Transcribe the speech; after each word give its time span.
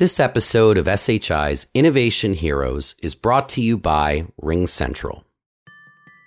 This 0.00 0.18
episode 0.18 0.78
of 0.78 0.86
SHI's 0.86 1.66
Innovation 1.74 2.32
Heroes 2.32 2.94
is 3.02 3.14
brought 3.14 3.50
to 3.50 3.60
you 3.60 3.76
by 3.76 4.28
RingCentral. 4.40 5.24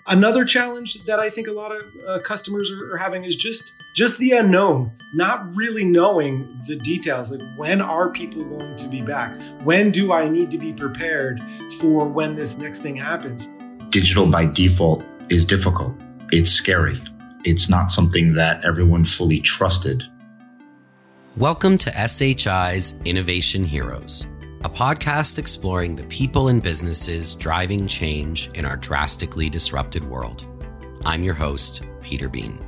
Another 0.05 0.45
challenge 0.45 1.03
that 1.05 1.19
I 1.19 1.31
think 1.31 1.47
a 1.47 1.53
lot 1.53 1.75
of 1.75 1.81
uh, 2.07 2.19
customers 2.19 2.69
are, 2.69 2.93
are, 2.93 2.97
having 2.97 3.23
is 3.23 3.35
just 3.35 3.63
just 3.95 4.19
the 4.19 4.33
unknown, 4.33 4.91
not 5.15 5.51
really 5.55 5.83
knowing 5.83 6.55
the 6.67 6.75
details. 6.75 7.31
Like 7.31 7.41
when 7.57 7.81
are 7.81 8.11
people 8.11 8.43
going 8.43 8.75
to 8.75 8.87
be 8.89 9.01
back? 9.01 9.35
When 9.63 9.89
do 9.89 10.13
I 10.13 10.29
need 10.29 10.51
to 10.51 10.59
be 10.59 10.71
prepared 10.71 11.41
for 11.79 12.05
when 12.05 12.35
this 12.35 12.59
next 12.59 12.83
thing 12.83 12.95
happens? 12.95 13.47
Digital 13.89 14.29
by 14.29 14.45
default 14.45 15.03
is 15.29 15.45
difficult. 15.45 15.95
It's 16.31 16.51
scary. 16.51 17.01
It's 17.43 17.71
not 17.71 17.87
something 17.87 18.35
that 18.35 18.63
everyone 18.63 19.03
fully 19.03 19.39
trusted 19.39 20.03
Welcome 21.37 21.79
to 21.79 22.07
SHI's 22.07 22.99
Innovation 23.05 23.65
Heroes, 23.65 24.27
a 24.63 24.69
podcast 24.69 25.39
exploring 25.39 25.95
the 25.95 26.03
people 26.03 26.49
and 26.49 26.61
businesses 26.61 27.33
driving 27.33 27.87
change 27.87 28.51
in 28.53 28.65
our 28.65 28.77
drastically 28.77 29.49
disrupted 29.49 30.03
world. 30.03 30.45
I'm 31.03 31.23
your 31.23 31.33
host, 31.33 31.81
Peter 32.03 32.29
Bean. 32.29 32.63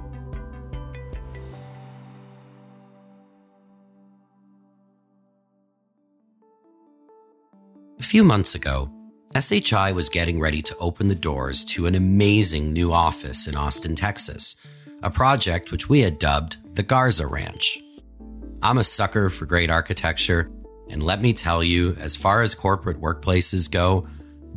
A 7.99 8.04
few 8.04 8.23
months 8.23 8.55
ago, 8.55 8.91
SHI 9.40 9.91
was 9.91 10.09
getting 10.09 10.40
ready 10.40 10.63
to 10.63 10.76
open 10.77 11.07
the 11.07 11.13
doors 11.13 11.63
to 11.66 11.85
an 11.85 11.93
amazing 11.93 12.73
new 12.73 12.91
office 12.91 13.45
in 13.45 13.55
Austin, 13.55 13.95
Texas, 13.95 14.55
a 15.04 15.12
project 15.12 15.71
which 15.71 15.88
we 15.88 16.02
had 16.02 16.18
dubbed 16.18 16.57
the 16.76 16.82
Garza 16.82 17.27
Ranch. 17.27 17.77
I'm 18.66 18.80
a 18.80 18.84
sucker 18.84 19.30
for 19.30 19.46
great 19.46 19.70
architecture, 19.70 20.50
and 20.90 21.04
let 21.04 21.22
me 21.22 21.34
tell 21.34 21.64
you, 21.64 21.96
as 22.00 22.16
far 22.16 22.42
as 22.42 22.55
corporate 22.55 23.00
workplaces 23.00 23.70
go, 23.70 24.08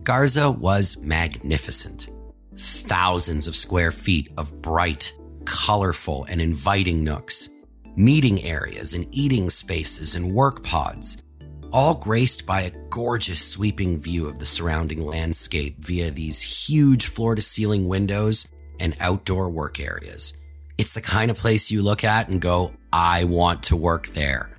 Garza 0.02 0.50
was 0.50 0.96
magnificent. 1.02 2.08
Thousands 2.56 3.46
of 3.46 3.54
square 3.54 3.92
feet 3.92 4.32
of 4.38 4.62
bright, 4.62 5.12
colorful, 5.44 6.24
and 6.24 6.40
inviting 6.40 7.04
nooks, 7.04 7.50
meeting 7.96 8.42
areas 8.44 8.94
and 8.94 9.06
eating 9.10 9.50
spaces 9.50 10.14
and 10.14 10.32
work 10.32 10.64
pods, 10.64 11.22
all 11.70 11.94
graced 11.94 12.46
by 12.46 12.62
a 12.62 12.72
gorgeous 12.88 13.46
sweeping 13.46 14.00
view 14.00 14.26
of 14.26 14.38
the 14.38 14.46
surrounding 14.46 15.04
landscape 15.04 15.84
via 15.84 16.10
these 16.10 16.40
huge 16.40 17.04
floor 17.08 17.34
to 17.34 17.42
ceiling 17.42 17.86
windows 17.86 18.48
and 18.80 18.96
outdoor 19.00 19.50
work 19.50 19.78
areas. 19.78 20.32
It's 20.78 20.94
the 20.94 21.02
kind 21.02 21.30
of 21.30 21.36
place 21.36 21.70
you 21.70 21.82
look 21.82 22.04
at 22.04 22.30
and 22.30 22.40
go, 22.40 22.72
I 22.92 23.24
want 23.24 23.62
to 23.64 23.76
work 23.76 24.08
there. 24.08 24.50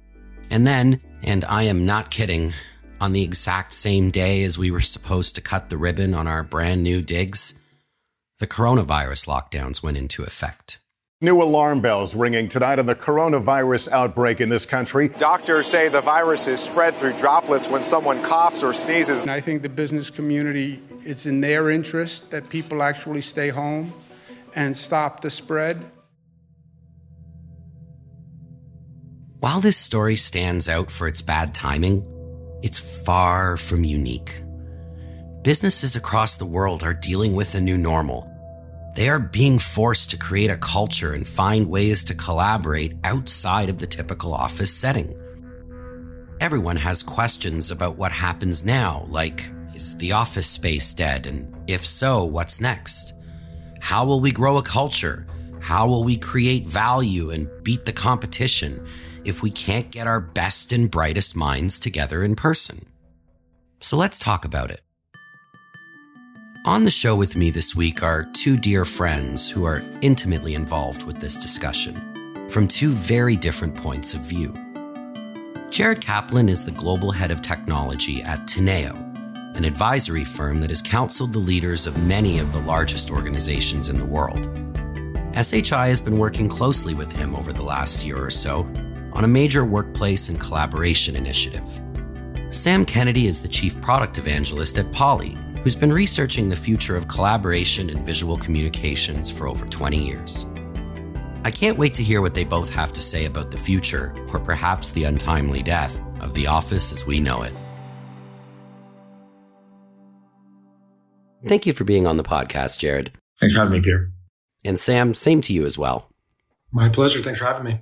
And 0.50 0.66
then, 0.66 1.02
and 1.24 1.46
I 1.46 1.64
am 1.64 1.86
not 1.86 2.10
kidding, 2.10 2.54
on 3.02 3.14
the 3.14 3.24
exact 3.24 3.74
same 3.74 4.12
day 4.12 4.44
as 4.44 4.58
we 4.58 4.72
were 4.72 4.82
supposed 4.82 5.36
to 5.36 5.42
cut 5.42 5.70
the 5.70 5.78
ribbon 5.78 6.14
on 6.14 6.28
our 6.28 6.44
brand 6.44 6.84
new 6.84 7.02
digs, 7.02 7.60
the 8.40 8.48
coronavirus 8.48 9.28
lockdowns 9.28 9.82
went 9.84 9.98
into 9.98 10.24
effect. 10.24 10.80
New 11.22 11.42
alarm 11.42 11.82
bells 11.82 12.16
ringing 12.16 12.48
tonight 12.48 12.80
on 12.80 12.86
the 12.86 12.96
coronavirus 12.96 13.90
outbreak 13.90 14.40
in 14.40 14.48
this 14.48 14.66
country. 14.66 15.10
Doctors 15.10 15.68
say 15.68 15.90
the 15.90 16.00
virus 16.00 16.48
is 16.48 16.62
spread 16.62 16.96
through 16.96 17.12
droplets 17.18 17.68
when 17.68 17.82
someone 17.82 18.24
coughs 18.24 18.64
or 18.64 18.74
sneezes. 18.74 19.24
And 19.24 19.32
I 19.32 19.42
think 19.42 19.62
the 19.62 19.68
business 19.68 20.10
community, 20.10 20.82
it's 21.04 21.26
in 21.26 21.42
their 21.42 21.70
interest 21.70 22.32
that 22.32 22.48
people 22.48 22.82
actually 22.82 23.20
stay 23.20 23.50
home 23.50 23.94
and 24.56 24.76
stop 24.76 25.20
the 25.20 25.30
spread. 25.30 25.84
While 29.40 29.62
this 29.62 29.78
story 29.78 30.18
stands 30.18 30.68
out 30.68 30.92
for 30.92 31.08
its 31.08 31.22
bad 31.22 31.54
timing, 31.54 32.06
it's 32.62 32.78
far 32.78 33.56
from 33.56 33.86
unique. 33.86 34.42
Businesses 35.44 35.96
across 35.96 36.36
the 36.36 36.46
world 36.46 36.84
are 36.84 36.94
dealing 36.94 37.38
with 37.38 37.56
a 37.56 37.62
new 37.62 37.78
normal. 37.78 38.30
They 38.98 39.08
are 39.08 39.18
being 39.18 39.58
forced 39.58 40.10
to 40.10 40.18
create 40.18 40.50
a 40.50 40.58
culture 40.58 41.14
and 41.14 41.26
find 41.26 41.70
ways 41.70 42.04
to 42.06 42.16
collaborate 42.16 42.98
outside 43.06 43.70
of 43.70 43.78
the 43.78 43.88
typical 43.88 44.34
office 44.34 44.76
setting. 44.76 45.18
Everyone 46.42 46.76
has 46.76 47.02
questions 47.02 47.72
about 47.72 47.96
what 47.96 48.12
happens 48.12 48.66
now, 48.66 49.06
like 49.08 49.46
is 49.74 49.96
the 50.00 50.12
office 50.12 50.48
space 50.48 50.94
dead? 50.94 51.26
And 51.26 51.56
if 51.66 51.86
so, 51.86 52.26
what's 52.26 52.60
next? 52.60 53.14
How 53.80 54.04
will 54.04 54.20
we 54.20 54.34
grow 54.34 54.58
a 54.58 54.62
culture? 54.62 55.26
How 55.62 55.88
will 55.88 56.04
we 56.04 56.18
create 56.18 56.68
value 56.68 57.30
and 57.32 57.50
beat 57.64 57.86
the 57.86 57.94
competition? 57.94 58.86
If 59.30 59.42
we 59.42 59.52
can't 59.52 59.92
get 59.92 60.08
our 60.08 60.20
best 60.20 60.74
and 60.74 60.92
brightest 60.92 61.36
minds 61.36 61.80
together 61.80 62.24
in 62.24 62.36
person. 62.36 62.86
So 63.80 63.96
let's 63.96 64.20
talk 64.20 64.44
about 64.44 64.72
it. 64.72 64.82
On 66.66 66.84
the 66.84 66.92
show 66.92 67.16
with 67.16 67.38
me 67.38 67.52
this 67.52 67.74
week 67.74 68.04
are 68.04 68.26
two 68.34 68.58
dear 68.58 68.84
friends 68.84 69.50
who 69.50 69.64
are 69.64 69.82
intimately 70.02 70.56
involved 70.56 71.04
with 71.04 71.20
this 71.22 71.38
discussion 71.38 72.50
from 72.50 72.68
two 72.68 72.92
very 72.92 73.38
different 73.38 73.76
points 73.76 74.14
of 74.14 74.22
view. 74.22 74.54
Jared 75.70 76.02
Kaplan 76.02 76.50
is 76.50 76.66
the 76.66 76.72
global 76.72 77.12
head 77.12 77.32
of 77.32 77.42
technology 77.42 78.22
at 78.24 78.40
Teneo, 78.40 78.94
an 79.56 79.64
advisory 79.64 80.26
firm 80.26 80.60
that 80.60 80.72
has 80.72 80.82
counseled 80.82 81.32
the 81.32 81.40
leaders 81.40 81.88
of 81.88 82.04
many 82.04 82.40
of 82.40 82.52
the 82.52 82.62
largest 82.62 83.10
organizations 83.10 83.88
in 83.88 83.98
the 83.98 84.06
world. 84.06 84.50
SHI 85.36 85.88
has 85.88 86.02
been 86.02 86.18
working 86.18 86.50
closely 86.50 86.94
with 86.94 87.12
him 87.12 87.36
over 87.36 87.54
the 87.54 87.62
last 87.62 88.04
year 88.04 88.22
or 88.22 88.32
so 88.32 88.64
on 89.14 89.24
a 89.24 89.28
major 89.28 89.66
workplace 89.66 90.30
and 90.30 90.40
collaboration 90.40 91.16
initiative. 91.16 91.82
Sam 92.50 92.86
Kennedy 92.86 93.28
is 93.28 93.42
the 93.42 93.48
chief 93.48 93.80
product 93.82 94.18
evangelist 94.18 94.78
at 94.78 94.92
Poly, 94.92 95.38
who's 95.64 95.76
been 95.76 95.94
researching 95.94 96.50
the 96.50 96.56
future 96.56 96.96
of 96.96 97.08
collaboration 97.08 97.90
and 97.90 98.06
visual 98.06 98.38
communications 98.38 99.30
for 99.30 99.48
over 99.48 99.66
20 99.66 99.98
years. 99.98 100.46
I 101.44 101.52
can't 101.52 101.78
wait 101.78 101.94
to 101.96 102.04
hear 102.04 102.22
what 102.22 102.34
they 102.34 102.44
both 102.44 102.74
have 102.74 102.92
to 102.94 103.02
say 103.02 103.26
about 103.26 103.52
the 103.52 103.58
future, 103.58 104.14
or 104.34 104.40
perhaps 104.40 104.92
the 104.92 105.06
untimely 105.06 105.64
death, 105.64 106.02
of 106.22 106.34
the 106.34 106.48
office 106.48 106.92
as 106.92 107.06
we 107.06 107.20
know 107.20 107.44
it. 107.44 107.54
Thank 111.46 111.66
you 111.66 111.74
for 111.74 111.86
being 111.86 112.06
on 112.06 112.18
the 112.18 112.24
podcast, 112.24 112.80
Jared. 112.80 113.12
Thanks 113.40 113.56
for 113.56 113.62
having 113.62 113.80
me, 113.80 113.82
Peter. 113.82 114.12
And 114.66 114.78
Sam, 114.78 115.14
same 115.14 115.42
to 115.42 115.54
you 115.54 115.66
as 115.66 115.78
well. 115.78 116.10
My 116.72 116.90
pleasure. 116.90 117.22
Thanks 117.22 117.40
for 117.40 117.46
having 117.46 117.64
me. 117.64 117.82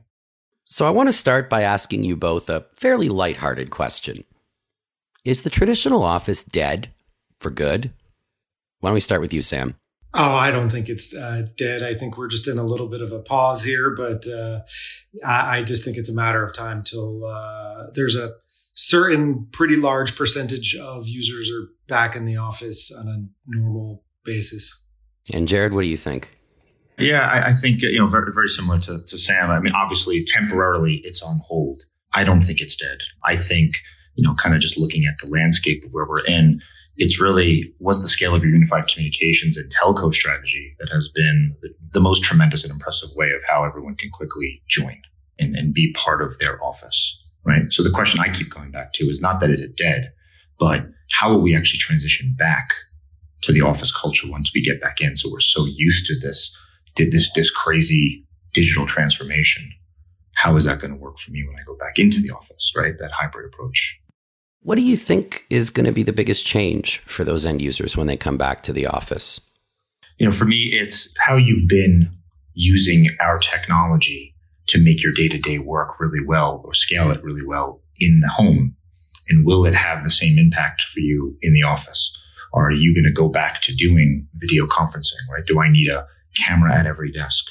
So 0.69 0.85
I 0.85 0.89
want 0.89 1.07
to 1.07 1.13
start 1.13 1.50
by 1.50 1.61
asking 1.61 2.03
you 2.03 2.17
both 2.17 2.50
a 2.50 2.66
fairly 2.75 3.07
lighthearted 3.07 3.69
question. 3.69 4.25
Is 5.23 5.44
the 5.44 5.50
traditional 5.50 6.03
office 6.03 6.44
dead 6.44 6.89
for 7.39 7.50
good? 7.50 7.94
Why 8.81 8.89
don't 8.89 8.95
we 8.95 9.00
start 9.00 9.22
with 9.22 9.33
you, 9.33 9.41
Sam? 9.41 9.75
Oh, 10.13 10.35
I 10.35 10.51
don't 10.51 10.69
think 10.69 10.89
it's 10.89 11.16
uh, 11.16 11.44
dead. 11.55 11.83
I 11.83 11.94
think 11.94 12.17
we're 12.17 12.28
just 12.28 12.50
in 12.50 12.57
a 12.57 12.66
little 12.66 12.89
bit 12.89 13.01
of 13.01 13.13
a 13.13 13.19
pause 13.19 13.63
here, 13.63 13.95
but 13.95 14.28
uh, 14.28 14.59
I, 15.25 15.59
I, 15.59 15.63
just 15.63 15.85
think 15.85 15.95
it's 15.95 16.09
a 16.09 16.13
matter 16.13 16.44
of 16.44 16.53
time 16.53 16.84
till 16.84 17.23
uh, 17.23 17.85
there's 17.94 18.17
a 18.17 18.34
certain 18.73 19.47
pretty 19.53 19.78
large 19.78 20.17
percentage 20.17 20.75
of 20.75 21.07
users 21.07 21.49
are 21.49 21.69
back 21.88 22.13
in 22.17 22.25
the 22.25 22.38
office 22.38 22.91
on 22.91 23.07
a 23.07 23.57
normal 23.57 24.03
basis. 24.25 24.85
And 25.31 25.47
Jared, 25.47 25.72
what 25.72 25.84
do 25.84 25.88
you 25.88 25.97
think? 25.97 26.37
Yeah, 26.97 27.22
I, 27.22 27.50
I 27.50 27.53
think 27.53 27.81
you 27.81 28.00
know 28.00 28.08
very 28.08 28.31
very 28.34 28.47
similar 28.47 28.80
to, 28.80 29.03
to 29.03 29.18
Sam. 29.18 29.52
I 29.52 29.59
mean, 29.59 29.74
obviously, 29.74 30.25
temporarily 30.25 31.02
it's 31.03 31.22
on 31.22 31.40
hold. 31.47 31.84
I 32.13 32.24
don't 32.24 32.41
think 32.41 32.62
it's 32.62 32.75
dead. 32.75 33.00
I 33.24 33.35
think 33.35 33.81
you 34.18 34.24
know, 34.28 34.34
kind 34.34 34.53
of 34.53 34.59
just 34.62 34.78
looking 34.78 35.06
at 35.06 35.16
the 35.24 35.31
landscape 35.31 35.85
of 35.85 35.94
where 35.94 36.06
we're 36.06 36.25
in, 36.25 36.59
it's 36.97 37.22
really 37.22 37.72
what's 37.78 38.02
the 38.02 38.08
scale 38.08 38.34
of 38.34 38.44
your 38.44 38.52
unified 38.52 38.88
communications 38.88 39.56
and 39.56 39.72
telco 39.72 40.12
strategy 40.12 40.75
that 40.80 40.90
has 40.91 41.08
been 41.08 41.56
the, 41.62 41.69
the 41.94 42.00
most 42.00 42.24
tremendous 42.24 42.63
and 42.63 42.74
impressive 42.74 43.09
way 43.16 43.28
of 43.28 43.41
how 43.47 43.64
everyone 43.64 43.96
can 43.96 44.09
quickly 44.09 44.64
join 44.68 45.00
and, 45.38 45.56
and 45.56 45.74
be 45.74 45.94
part 45.94 46.24
of 46.24 46.38
their 46.40 46.62
office. 46.64 47.24
Right. 47.46 47.72
So 47.72 47.81
the 47.81 47.91
question 47.91 48.19
I 48.19 48.29
keep 48.29 48.50
going 48.50 48.72
back 48.72 48.91
to 48.94 49.06
is 49.06 49.22
not 49.22 49.40
that 49.40 49.52
is 49.52 49.62
it 49.62 49.78
dead, 49.78 50.11
but 50.59 50.85
how 51.11 51.32
will 51.32 51.41
we 51.41 51.55
actually 51.55 51.79
transition 51.79 52.35
back 52.38 52.73
to 53.41 53.53
the 53.53 53.61
office 53.61 53.96
culture 53.96 54.29
once 54.29 54.52
we 54.53 54.61
get 54.61 54.82
back 54.82 54.99
in? 54.99 55.16
So 55.16 55.29
we're 55.32 55.40
so 55.40 55.66
used 55.66 56.08
to 56.08 56.20
this 56.20 56.58
did 56.97 57.11
this 57.11 57.32
this 57.34 57.49
crazy 57.49 58.26
digital 58.53 58.85
transformation. 58.85 59.72
How 60.34 60.55
is 60.55 60.66
that 60.66 60.79
going 60.79 60.91
to 60.91 60.99
work 60.99 61.20
for 61.20 61.32
me 61.32 61.46
when 61.47 61.55
I 61.55 61.64
go 61.66 61.76
back 61.78 61.97
into 61.97 62.20
the 62.20 62.34
office, 62.34 62.73
right? 62.76 62.97
That 62.99 63.11
hybrid 63.11 63.46
approach. 63.46 63.99
What 64.61 64.76
do 64.76 64.82
you 64.82 64.97
think 64.97 65.46
is 65.49 65.70
going 65.70 65.85
to 65.85 65.91
be 65.91 66.03
the 66.03 66.11
biggest 66.11 66.46
change 66.46 66.99
for 66.99 67.23
those 67.23 67.46
end 67.46 67.61
users 67.61 67.96
when 67.96 68.08
they 68.08 68.17
come 68.17 68.38
back 68.38 68.64
to 68.64 68.73
the 68.73 68.88
office? 68.88 69.40
You 70.17 70.26
know, 70.26 70.34
for 70.34 70.46
me, 70.46 70.66
it's 70.73 71.09
how 71.20 71.38
you've 71.38 71.67
been 71.70 72.11
using 72.53 73.08
our 73.22 73.38
technology 73.38 74.35
to 74.67 74.84
make 74.84 75.02
your 75.02 75.14
day 75.14 75.28
to 75.29 75.38
day 75.38 75.59
work 75.59 75.99
really 75.99 76.26
well 76.26 76.61
or 76.66 76.73
scale 76.73 77.11
it 77.11 77.23
really 77.23 77.46
well 77.46 77.82
in 77.99 78.20
the 78.20 78.28
home. 78.28 78.76
And 79.29 79.46
will 79.46 79.66
it 79.66 79.76
have 79.76 80.03
the 80.03 80.11
same 80.11 80.38
impact 80.38 80.84
for 80.84 80.99
you 80.99 81.38
in 81.41 81.53
the 81.53 81.64
office? 81.64 82.16
Or 82.52 82.67
are 82.67 82.72
you 82.72 82.94
going 82.94 83.03
to 83.03 83.11
go 83.11 83.29
back 83.29 83.61
to 83.61 83.76
doing 83.76 84.28
video 84.35 84.66
conferencing, 84.66 85.22
right? 85.32 85.46
Do 85.46 85.59
I 85.59 85.72
need 85.72 85.90
a 85.90 86.08
camera 86.45 86.78
at 86.78 86.85
every 86.85 87.11
desk? 87.11 87.45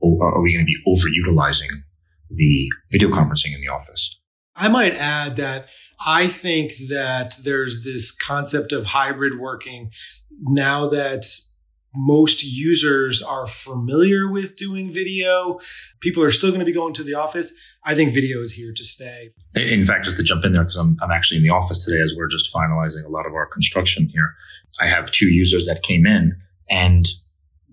Or 0.00 0.34
are 0.34 0.42
we 0.42 0.52
going 0.52 0.66
to 0.66 0.72
be 0.72 0.82
overutilizing 0.86 1.70
the 2.30 2.70
video 2.90 3.08
conferencing 3.08 3.54
in 3.54 3.60
the 3.60 3.68
office? 3.68 4.20
I 4.56 4.68
might 4.68 4.94
add 4.94 5.36
that 5.36 5.68
I 6.04 6.28
think 6.28 6.72
that 6.88 7.34
there's 7.44 7.84
this 7.84 8.14
concept 8.14 8.72
of 8.72 8.84
hybrid 8.84 9.38
working 9.38 9.90
now 10.40 10.88
that 10.88 11.24
most 11.94 12.42
users 12.42 13.22
are 13.22 13.46
familiar 13.46 14.30
with 14.30 14.56
doing 14.56 14.92
video. 14.92 15.60
People 16.00 16.22
are 16.22 16.30
still 16.30 16.50
going 16.50 16.60
to 16.60 16.66
be 16.66 16.72
going 16.72 16.94
to 16.94 17.04
the 17.04 17.14
office. 17.14 17.52
I 17.84 17.94
think 17.94 18.14
video 18.14 18.40
is 18.40 18.52
here 18.52 18.72
to 18.74 18.84
stay. 18.84 19.30
In 19.54 19.84
fact, 19.84 20.04
just 20.04 20.16
to 20.16 20.22
jump 20.22 20.44
in 20.44 20.52
there, 20.52 20.62
because 20.62 20.76
I'm, 20.76 20.96
I'm 21.02 21.10
actually 21.10 21.38
in 21.38 21.42
the 21.42 21.50
office 21.50 21.84
today 21.84 22.00
as 22.02 22.14
we're 22.16 22.28
just 22.28 22.52
finalizing 22.52 23.04
a 23.04 23.10
lot 23.10 23.26
of 23.26 23.34
our 23.34 23.46
construction 23.46 24.08
here. 24.08 24.34
I 24.80 24.86
have 24.86 25.10
two 25.10 25.26
users 25.26 25.66
that 25.66 25.82
came 25.82 26.06
in 26.06 26.34
and 26.70 27.04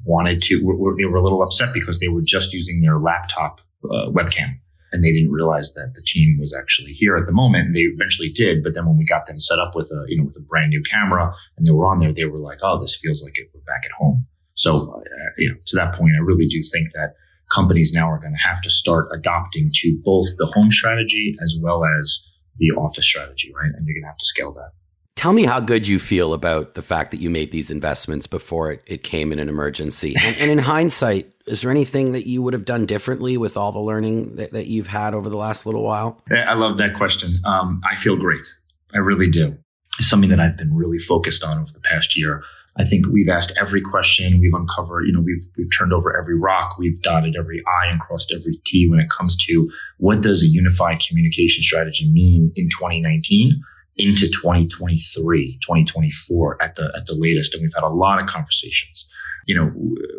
wanted 0.05 0.41
to, 0.43 0.61
were, 0.63 0.95
they 0.97 1.05
were 1.05 1.17
a 1.17 1.23
little 1.23 1.41
upset 1.41 1.73
because 1.73 1.99
they 1.99 2.07
were 2.07 2.21
just 2.21 2.53
using 2.53 2.81
their 2.81 2.99
laptop 2.99 3.61
uh, 3.85 4.09
webcam 4.09 4.55
and 4.91 5.03
they 5.03 5.11
didn't 5.11 5.31
realize 5.31 5.73
that 5.73 5.93
the 5.95 6.01
team 6.01 6.37
was 6.39 6.53
actually 6.53 6.93
here 6.93 7.15
at 7.17 7.25
the 7.25 7.31
moment. 7.31 7.73
They 7.73 7.81
eventually 7.81 8.29
did, 8.29 8.63
but 8.63 8.73
then 8.73 8.85
when 8.85 8.97
we 8.97 9.05
got 9.05 9.27
them 9.27 9.39
set 9.39 9.59
up 9.59 9.75
with 9.75 9.91
a 9.91 10.05
you 10.07 10.17
know 10.17 10.25
with 10.25 10.37
a 10.37 10.45
brand 10.45 10.69
new 10.69 10.81
camera 10.81 11.33
and 11.57 11.65
they 11.65 11.71
were 11.71 11.85
on 11.85 11.99
there, 11.99 12.13
they 12.13 12.25
were 12.25 12.39
like, 12.39 12.59
"Oh, 12.63 12.79
this 12.79 12.95
feels 12.95 13.23
like 13.23 13.37
it, 13.37 13.49
we're 13.53 13.61
back 13.61 13.83
at 13.85 13.91
home." 13.91 14.25
So, 14.55 14.93
uh, 14.93 15.01
you 15.37 15.49
know, 15.49 15.55
to 15.67 15.75
that 15.77 15.95
point, 15.95 16.13
I 16.17 16.21
really 16.21 16.47
do 16.47 16.61
think 16.61 16.89
that 16.93 17.13
companies 17.51 17.93
now 17.93 18.09
are 18.09 18.19
going 18.19 18.33
to 18.33 18.47
have 18.47 18.61
to 18.63 18.69
start 18.69 19.07
adopting 19.13 19.71
to 19.73 20.01
both 20.03 20.25
the 20.37 20.47
home 20.47 20.69
strategy 20.69 21.35
as 21.41 21.57
well 21.61 21.85
as 21.85 22.29
the 22.57 22.71
office 22.71 23.05
strategy, 23.05 23.53
right? 23.55 23.71
And 23.73 23.87
you're 23.87 23.93
going 23.93 24.03
to 24.03 24.09
have 24.09 24.17
to 24.17 24.25
scale 24.25 24.53
that. 24.55 24.71
Tell 25.19 25.33
me 25.33 25.43
how 25.43 25.59
good 25.59 25.85
you 25.85 25.99
feel 25.99 26.33
about 26.33 26.75
the 26.75 26.81
fact 26.81 27.11
that 27.11 27.19
you 27.19 27.29
made 27.29 27.51
these 27.51 27.69
investments 27.69 28.25
before 28.25 28.71
it, 28.71 28.81
it 28.85 29.03
came 29.03 29.33
in 29.33 29.39
an 29.39 29.49
emergency. 29.49 30.15
And, 30.17 30.37
and, 30.37 30.49
in 30.49 30.57
hindsight, 30.73 31.33
is 31.45 31.59
there 31.59 31.69
anything 31.69 32.13
that 32.13 32.25
you 32.25 32.41
would 32.41 32.53
have 32.53 32.63
done 32.63 32.85
differently 32.85 33.35
with 33.35 33.57
all 33.57 33.73
the 33.73 33.81
learning 33.81 34.37
that, 34.37 34.53
that 34.53 34.67
you've 34.67 34.87
had 34.87 35.13
over 35.13 35.29
the 35.29 35.35
last 35.35 35.65
little 35.65 35.83
while? 35.83 36.21
I 36.31 36.53
love 36.53 36.77
that 36.77 36.93
question. 36.93 37.31
Um, 37.43 37.81
I 37.83 37.97
feel 37.97 38.15
great. 38.15 38.45
I 38.93 38.99
really 38.99 39.29
do. 39.29 39.57
It's 39.99 40.09
something 40.09 40.29
that 40.29 40.39
I've 40.39 40.55
been 40.55 40.73
really 40.73 40.99
focused 40.99 41.43
on 41.43 41.59
over 41.59 41.73
the 41.73 41.81
past 41.81 42.17
year. 42.17 42.41
I 42.77 42.85
think 42.85 43.05
we've 43.07 43.27
asked 43.27 43.51
every 43.59 43.81
question. 43.81 44.39
We've 44.39 44.53
uncovered, 44.53 45.05
you 45.05 45.11
know, 45.11 45.19
we've, 45.19 45.43
we've 45.57 45.77
turned 45.77 45.91
over 45.91 46.17
every 46.17 46.39
rock. 46.39 46.77
We've 46.79 47.01
dotted 47.01 47.35
every 47.37 47.61
I 47.67 47.91
and 47.91 47.99
crossed 47.99 48.33
every 48.33 48.61
T 48.65 48.89
when 48.89 49.01
it 49.01 49.09
comes 49.09 49.35
to 49.47 49.69
what 49.97 50.21
does 50.21 50.43
a 50.43 50.47
unified 50.47 51.01
communication 51.05 51.61
strategy 51.61 52.09
mean 52.09 52.53
in 52.55 52.69
2019? 52.69 53.61
Into 53.99 54.27
2023, 54.27 55.59
2024 55.61 56.63
at 56.63 56.75
the, 56.75 56.91
at 56.95 57.05
the 57.05 57.15
latest. 57.15 57.53
And 57.53 57.61
we've 57.61 57.73
had 57.75 57.83
a 57.83 57.89
lot 57.89 58.21
of 58.21 58.27
conversations. 58.27 59.07
You 59.45 59.55
know, 59.55 59.67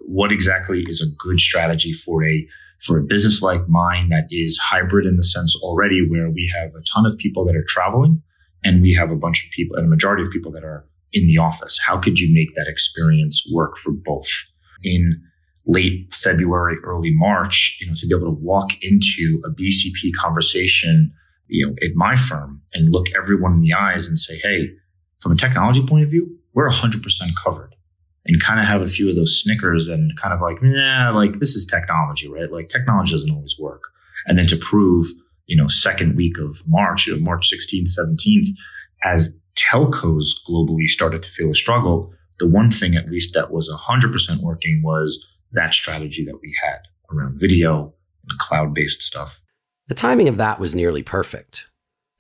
what 0.06 0.31
exactly 0.31 0.85
is 0.87 1.00
a 1.00 1.17
good 1.19 1.41
strategy 1.41 1.93
for 1.93 2.25
a, 2.25 2.47
for 2.81 2.99
a 2.99 3.03
business 3.03 3.43
like 3.43 3.69
mine 3.69 4.11
that 4.11 4.27
is 4.31 4.59
hybrid 4.59 5.06
in 5.06 5.17
the 5.17 5.23
sense 5.23 5.56
already 5.62 6.06
where 6.06 6.31
we 6.31 6.53
have 6.55 6.71
a 6.75 6.82
ton 6.93 7.06
of 7.06 7.17
people 7.19 7.44
that 7.47 7.56
are 7.56 7.65
traveling 7.67 8.23
and 8.65 8.82
we 8.82 8.93
have 8.93 9.11
a 9.11 9.17
bunch 9.17 9.44
of 9.44 9.50
people 9.50 9.77
and 9.77 9.87
a 9.87 9.91
majority 9.91 10.23
of 10.23 10.31
people 10.31 10.53
that 10.53 10.65
are 10.65 10.87
in 11.12 11.26
the 11.26 11.38
office. 11.38 11.79
How 11.85 11.99
could 11.99 12.19
you 12.19 12.33
make 12.33 12.55
that 12.55 12.69
experience 12.69 13.43
work 13.53 13.76
for 13.79 13.93
both? 13.93 14.29
In 14.83 15.21
late 15.67 16.12
February, 16.15 16.76
early 16.85 17.12
March, 17.12 17.79
you 17.81 17.87
know, 17.87 17.94
to 17.94 18.06
be 18.06 18.15
able 18.15 18.35
to 18.35 18.41
walk 18.41 18.73
into 18.83 19.43
a 19.44 19.50
BCP 19.50 20.12
conversation 20.19 21.12
you 21.50 21.67
know, 21.67 21.75
at 21.82 21.94
my 21.94 22.17
firm 22.17 22.62
and 22.73 22.93
look 22.93 23.06
everyone 23.17 23.55
in 23.55 23.61
the 23.61 23.75
eyes 23.75 24.06
and 24.06 24.19
say, 24.19 24.38
Hey, 24.38 24.70
from 25.20 25.32
a 25.32 25.37
technology 25.37 25.85
point 25.87 26.05
of 26.05 26.11
view, 26.11 26.38
we're 26.55 26.70
100% 26.70 27.02
covered 27.43 27.75
and 28.26 28.41
kind 28.41 28.61
of 28.61 28.67
have 28.67 28.82
a 28.82 28.88
few 28.88 29.08
of 29.08 29.14
those 29.14 29.41
snickers 29.41 29.88
and 29.88 30.17
kind 30.19 30.35
of 30.35 30.41
like, 30.41 30.56
yeah, 30.62 31.11
like 31.11 31.38
this 31.38 31.55
is 31.55 31.64
technology, 31.64 32.29
right? 32.29 32.50
Like 32.50 32.69
technology 32.69 33.12
doesn't 33.12 33.35
always 33.35 33.56
work. 33.58 33.85
And 34.26 34.38
then 34.38 34.47
to 34.49 34.56
prove, 34.56 35.06
you 35.47 35.56
know, 35.56 35.69
second 35.69 36.17
week 36.17 36.38
of 36.38 36.61
March, 36.67 37.06
you 37.06 37.17
know, 37.17 37.23
March 37.23 37.50
16th, 37.50 37.88
17th, 37.99 38.49
as 39.05 39.38
telcos 39.56 40.29
globally 40.49 40.87
started 40.87 41.23
to 41.23 41.29
feel 41.29 41.50
a 41.50 41.55
struggle, 41.55 42.12
the 42.38 42.49
one 42.49 42.70
thing 42.70 42.94
at 42.94 43.08
least 43.08 43.35
that 43.35 43.50
was 43.50 43.70
100% 43.70 44.43
working 44.43 44.82
was 44.82 45.26
that 45.52 45.75
strategy 45.75 46.25
that 46.25 46.38
we 46.43 46.55
had 46.62 46.79
around 47.12 47.38
video 47.38 47.94
and 48.29 48.38
cloud 48.38 48.75
based 48.75 49.02
stuff. 49.02 49.41
The 49.90 49.96
timing 49.96 50.28
of 50.28 50.37
that 50.37 50.60
was 50.60 50.72
nearly 50.72 51.02
perfect. 51.02 51.66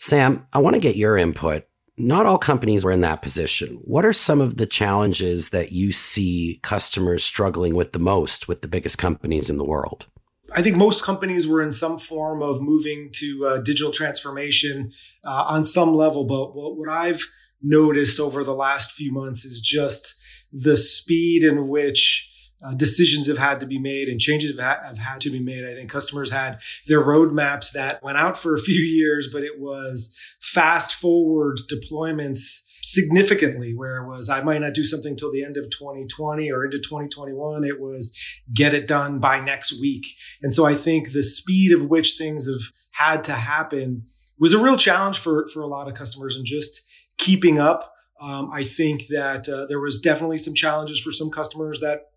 Sam, 0.00 0.44
I 0.52 0.58
want 0.58 0.74
to 0.74 0.80
get 0.80 0.96
your 0.96 1.16
input. 1.16 1.68
Not 1.96 2.26
all 2.26 2.36
companies 2.36 2.84
were 2.84 2.90
in 2.90 3.02
that 3.02 3.22
position. 3.22 3.78
What 3.84 4.04
are 4.04 4.12
some 4.12 4.40
of 4.40 4.56
the 4.56 4.66
challenges 4.66 5.50
that 5.50 5.70
you 5.70 5.92
see 5.92 6.58
customers 6.64 7.22
struggling 7.22 7.76
with 7.76 7.92
the 7.92 8.00
most 8.00 8.48
with 8.48 8.62
the 8.62 8.66
biggest 8.66 8.98
companies 8.98 9.48
in 9.48 9.56
the 9.56 9.64
world? 9.64 10.06
I 10.52 10.62
think 10.62 10.74
most 10.74 11.04
companies 11.04 11.46
were 11.46 11.62
in 11.62 11.70
some 11.70 12.00
form 12.00 12.42
of 12.42 12.60
moving 12.60 13.10
to 13.12 13.46
uh, 13.46 13.58
digital 13.58 13.92
transformation 13.92 14.90
uh, 15.24 15.44
on 15.44 15.62
some 15.62 15.94
level. 15.94 16.24
But 16.24 16.56
what, 16.56 16.76
what 16.76 16.88
I've 16.88 17.22
noticed 17.62 18.18
over 18.18 18.42
the 18.42 18.52
last 18.52 18.90
few 18.90 19.12
months 19.12 19.44
is 19.44 19.60
just 19.60 20.20
the 20.52 20.76
speed 20.76 21.44
in 21.44 21.68
which 21.68 22.29
uh, 22.62 22.74
decisions 22.74 23.26
have 23.26 23.38
had 23.38 23.60
to 23.60 23.66
be 23.66 23.78
made 23.78 24.08
and 24.08 24.20
changes 24.20 24.58
have, 24.58 24.64
ha- 24.64 24.86
have 24.86 24.98
had 24.98 25.20
to 25.22 25.30
be 25.30 25.40
made. 25.40 25.64
I 25.64 25.74
think 25.74 25.90
customers 25.90 26.30
had 26.30 26.60
their 26.86 27.02
roadmaps 27.02 27.72
that 27.72 28.02
went 28.02 28.18
out 28.18 28.38
for 28.38 28.54
a 28.54 28.60
few 28.60 28.80
years, 28.80 29.28
but 29.32 29.42
it 29.42 29.58
was 29.58 30.18
fast 30.40 30.94
forward 30.94 31.60
deployments 31.72 32.66
significantly 32.82 33.74
where 33.74 33.98
it 33.98 34.08
was 34.08 34.30
I 34.30 34.42
might 34.42 34.62
not 34.62 34.72
do 34.72 34.82
something 34.82 35.14
till 35.14 35.30
the 35.30 35.44
end 35.44 35.58
of 35.58 35.64
2020 35.64 36.50
or 36.50 36.64
into 36.64 36.78
2021 36.78 37.62
it 37.62 37.78
was 37.78 38.18
get 38.54 38.72
it 38.72 38.88
done 38.88 39.18
by 39.18 39.38
next 39.38 39.80
week. 39.80 40.06
And 40.42 40.52
so 40.52 40.64
I 40.64 40.74
think 40.74 41.12
the 41.12 41.22
speed 41.22 41.72
of 41.72 41.86
which 41.86 42.16
things 42.16 42.46
have 42.46 42.72
had 42.92 43.24
to 43.24 43.32
happen 43.32 44.04
was 44.38 44.54
a 44.54 44.58
real 44.58 44.76
challenge 44.76 45.18
for 45.18 45.46
for 45.48 45.60
a 45.60 45.66
lot 45.66 45.88
of 45.88 45.94
customers 45.94 46.36
and 46.36 46.46
just 46.46 46.90
keeping 47.18 47.58
up. 47.58 47.92
Um, 48.20 48.50
I 48.52 48.64
think 48.64 49.06
that 49.08 49.48
uh, 49.48 49.66
there 49.66 49.80
was 49.80 50.00
definitely 50.00 50.38
some 50.38 50.54
challenges 50.54 51.00
for 51.00 51.12
some 51.12 51.30
customers 51.30 51.80
that 51.80 52.09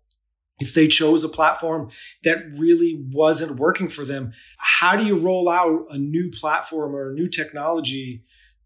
if 0.60 0.74
they 0.74 0.86
chose 0.86 1.24
a 1.24 1.28
platform 1.28 1.90
that 2.22 2.44
really 2.58 3.04
wasn't 3.12 3.58
working 3.58 3.88
for 3.88 4.04
them, 4.04 4.32
how 4.58 4.96
do 4.96 5.04
you 5.04 5.18
roll 5.18 5.48
out 5.48 5.86
a 5.90 5.98
new 5.98 6.30
platform 6.30 6.94
or 6.94 7.10
a 7.10 7.14
new 7.14 7.28
technology 7.28 8.22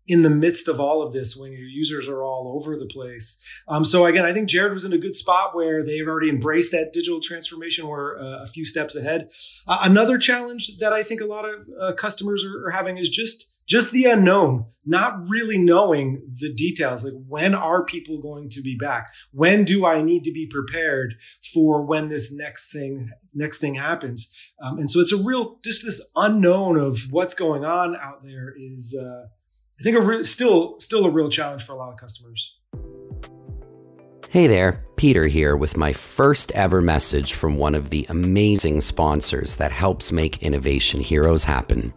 in 0.07 0.23
the 0.23 0.31
midst 0.31 0.69
of 0.69 0.81
all 0.81 1.03
of 1.03 1.13
this 1.13 1.37
when 1.37 1.53
your 1.53 1.67
users 1.67 2.09
are 2.09 2.23
all 2.23 2.55
over 2.57 2.79
the 2.79 2.87
place? 2.87 3.45
Um, 3.69 3.85
so 3.85 4.05
again, 4.05 4.25
I 4.25 4.33
think 4.33 4.49
Jared 4.49 4.73
was 4.73 4.85
in 4.85 4.93
a 4.93 4.99
good 4.99 5.15
spot 5.15 5.55
where 5.55 5.83
they've 5.83 6.07
already 6.07 6.29
embraced 6.29 6.73
that 6.73 6.93
digital 6.93 7.21
transformation. 7.21 7.87
We're 7.87 8.19
uh, 8.19 8.43
a 8.43 8.47
few 8.47 8.65
steps 8.65 8.95
ahead. 8.95 9.31
Uh, 9.67 9.79
another 9.83 10.19
challenge 10.19 10.79
that 10.79 10.93
I 10.93 11.03
think 11.03 11.21
a 11.21 11.27
lot 11.27 11.49
of 11.49 11.67
uh, 11.81 11.93
customers 11.95 12.45
are, 12.45 12.67
are 12.67 12.71
having 12.71 12.99
is 12.99 13.09
just 13.09 13.58
just 13.69 13.91
the 13.91 14.07
unknown, 14.07 14.65
not 14.87 15.29
really 15.29 15.59
knowing 15.59 16.23
the 16.41 16.53
details. 16.55 17.05
Like, 17.05 17.13
when 17.29 17.55
are 17.55 17.85
people 17.85 18.19
going 18.21 18.49
to 18.51 18.63
be 18.63 18.77
back? 18.77 19.09
When 19.33 19.65
do 19.65 19.85
I 19.85 20.01
need 20.01 20.25
to 20.25 20.33
be 20.33 20.47
prepared 20.47 21.15
for 21.53 21.85
when 21.85 22.09
this 22.09 22.35
next 22.35 22.73
thing, 22.73 23.11
next 23.35 23.59
thing 23.59 23.75
happens? 23.75 24.35
Um, 24.63 24.79
and 24.79 24.91
so 24.91 25.01
it's 25.01 25.13
a 25.13 25.23
real, 25.23 25.59
just 25.63 25.85
this 25.85 26.01
unknown 26.17 26.79
of 26.79 26.99
what's 27.11 27.35
going 27.35 27.65
on 27.65 27.95
out 27.97 28.23
there 28.25 28.55
is, 28.57 28.99
uh, 28.99 29.27
I 29.79 29.83
think, 29.83 29.97
a 29.97 30.01
re- 30.01 30.23
still, 30.23 30.81
still 30.81 31.05
a 31.05 31.11
real 31.11 31.29
challenge 31.29 31.63
for 31.63 31.73
a 31.73 31.77
lot 31.77 31.93
of 31.93 31.99
customers. 31.99 32.57
Hey 34.31 34.47
there, 34.47 34.85
Peter 34.97 35.27
here 35.27 35.57
with 35.57 35.77
my 35.77 35.93
first 35.93 36.53
ever 36.53 36.81
message 36.81 37.35
from 37.35 37.57
one 37.57 37.75
of 37.75 37.91
the 37.91 38.07
amazing 38.09 38.81
sponsors 38.81 39.57
that 39.57 39.73
helps 39.73 40.11
make 40.11 40.43
Innovation 40.43 41.01
Heroes 41.01 41.45
happen. 41.45 41.93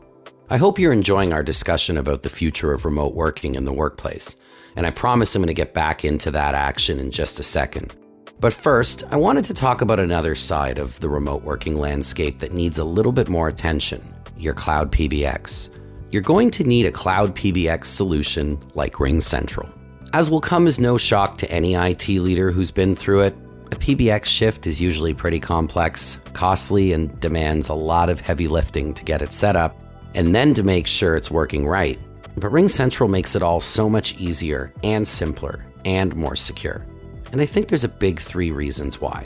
I 0.52 0.58
hope 0.58 0.78
you're 0.78 0.92
enjoying 0.92 1.32
our 1.32 1.44
discussion 1.44 1.98
about 1.98 2.24
the 2.24 2.30
future 2.30 2.74
of 2.74 2.84
remote 2.84 3.14
working 3.14 3.56
in 3.56 3.64
the 3.64 3.72
workplace, 3.72 4.36
and 4.76 4.86
I 4.86 4.92
promise 4.92 5.34
I'm 5.34 5.42
going 5.42 5.48
to 5.48 5.54
get 5.54 5.74
back 5.74 6.04
into 6.04 6.30
that 6.30 6.56
action 6.56 7.00
in 7.00 7.10
just 7.10 7.40
a 7.40 7.44
second. 7.44 7.96
But 8.42 8.54
first, 8.54 9.06
I 9.12 9.16
wanted 9.16 9.46
to 9.46 9.54
talk 9.54 9.80
about 9.80 9.98
another 9.98 10.36
side 10.36 10.78
of 10.78 11.00
the 11.00 11.08
remote 11.08 11.44
working 11.44 11.78
landscape 11.78 12.40
that 12.40 12.52
needs 12.52 12.80
a 12.80 12.84
little 12.84 13.14
bit 13.14 13.30
more 13.30 13.48
attention 13.48 14.04
your 14.38 14.54
cloud 14.54 14.92
PBX. 14.92 15.70
You're 16.12 16.22
going 16.22 16.52
to 16.52 16.66
need 16.66 16.86
a 16.86 16.92
cloud 16.92 17.34
PBX 17.34 17.86
solution 17.86 18.60
like 18.74 18.96
RingCentral. 18.96 19.70
As 20.12 20.30
will 20.30 20.42
come 20.42 20.68
as 20.68 20.82
no 20.82 20.98
shock 20.98 21.38
to 21.38 21.50
any 21.50 21.76
IT 21.76 22.10
leader 22.10 22.52
who's 22.52 22.72
been 22.72 22.94
through 22.94 23.22
it, 23.22 23.38
a 23.68 23.78
PBX 23.78 24.26
shift 24.26 24.68
is 24.68 24.82
usually 24.82 25.14
pretty 25.14 25.40
complex, 25.40 26.18
costly, 26.34 26.92
and 26.92 27.18
demands 27.22 27.70
a 27.70 27.74
lot 27.74 28.10
of 28.10 28.20
heavy 28.20 28.50
lifting 28.50 28.94
to 28.96 29.06
get 29.06 29.22
it 29.22 29.32
set 29.32 29.56
up 29.56 29.81
and 30.14 30.36
then 30.36 30.54
to 30.54 30.64
make 30.64 30.88
sure 30.88 31.16
it's 31.16 31.32
working 31.32 31.68
right. 31.68 32.00
But 32.36 32.52
RingCentral 32.52 33.10
makes 33.10 33.36
it 33.36 33.44
all 33.44 33.60
so 33.60 33.90
much 33.90 34.18
easier 34.18 34.74
and 34.84 35.08
simpler 35.08 35.66
and 35.86 36.16
more 36.16 36.36
secure. 36.36 36.86
And 37.32 37.42
I 37.42 37.46
think 37.46 37.68
there's 37.68 37.84
a 37.84 37.90
big 37.90 38.20
three 38.20 38.52
reasons 38.52 39.00
why. 39.00 39.26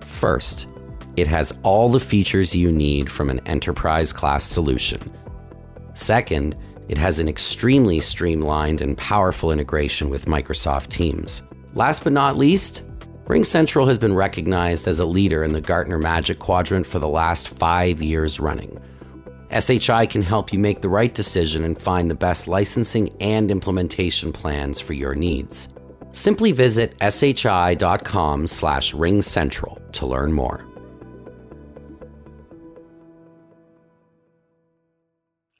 First, 0.00 0.66
it 1.16 1.26
has 1.26 1.52
all 1.62 1.88
the 1.88 2.00
features 2.00 2.54
you 2.54 2.70
need 2.70 3.10
from 3.10 3.30
an 3.30 3.40
enterprise 3.46 4.12
class 4.12 4.44
solution. 4.44 5.00
Second, 5.94 6.56
it 6.88 6.98
has 6.98 7.18
an 7.18 7.28
extremely 7.28 8.00
streamlined 8.00 8.80
and 8.80 8.96
powerful 8.96 9.50
integration 9.50 10.08
with 10.10 10.26
Microsoft 10.26 10.88
Teams. 10.88 11.42
Last 11.74 12.04
but 12.04 12.12
not 12.12 12.36
least, 12.36 12.82
RingCentral 13.24 13.88
has 13.88 13.98
been 13.98 14.14
recognized 14.14 14.86
as 14.86 15.00
a 15.00 15.06
leader 15.06 15.42
in 15.42 15.52
the 15.52 15.60
Gartner 15.60 15.98
Magic 15.98 16.38
Quadrant 16.38 16.86
for 16.86 17.00
the 17.00 17.08
last 17.08 17.48
five 17.48 18.00
years 18.00 18.38
running, 18.38 18.80
SHI 19.50 20.06
can 20.06 20.22
help 20.22 20.52
you 20.52 20.58
make 20.58 20.80
the 20.80 20.88
right 20.88 21.14
decision 21.14 21.64
and 21.64 21.80
find 21.80 22.10
the 22.10 22.14
best 22.14 22.48
licensing 22.48 23.14
and 23.20 23.50
implementation 23.50 24.32
plans 24.32 24.80
for 24.80 24.92
your 24.92 25.14
needs. 25.14 25.68
Simply 26.12 26.52
visit 26.52 26.94
shi.com 27.02 28.46
slash 28.46 28.94
ringcentral 28.94 29.92
to 29.92 30.06
learn 30.06 30.32
more. 30.32 30.66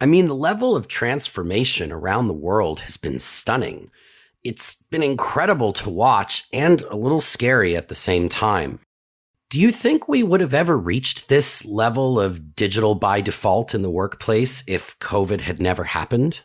I 0.00 0.06
mean, 0.06 0.26
the 0.26 0.34
level 0.34 0.76
of 0.76 0.88
transformation 0.88 1.90
around 1.90 2.26
the 2.26 2.34
world 2.34 2.80
has 2.80 2.96
been 2.96 3.18
stunning. 3.18 3.90
It's 4.44 4.74
been 4.74 5.02
incredible 5.02 5.72
to 5.74 5.90
watch 5.90 6.44
and 6.52 6.82
a 6.82 6.96
little 6.96 7.20
scary 7.20 7.74
at 7.74 7.88
the 7.88 7.94
same 7.94 8.28
time. 8.28 8.80
Do 9.48 9.60
you 9.60 9.70
think 9.70 10.08
we 10.08 10.22
would 10.22 10.40
have 10.40 10.54
ever 10.54 10.76
reached 10.76 11.28
this 11.28 11.64
level 11.64 12.18
of 12.18 12.56
digital 12.56 12.94
by 12.94 13.20
default 13.20 13.74
in 13.74 13.82
the 13.82 13.90
workplace 13.90 14.64
if 14.66 14.98
COVID 14.98 15.40
had 15.40 15.60
never 15.60 15.84
happened? 15.84 16.42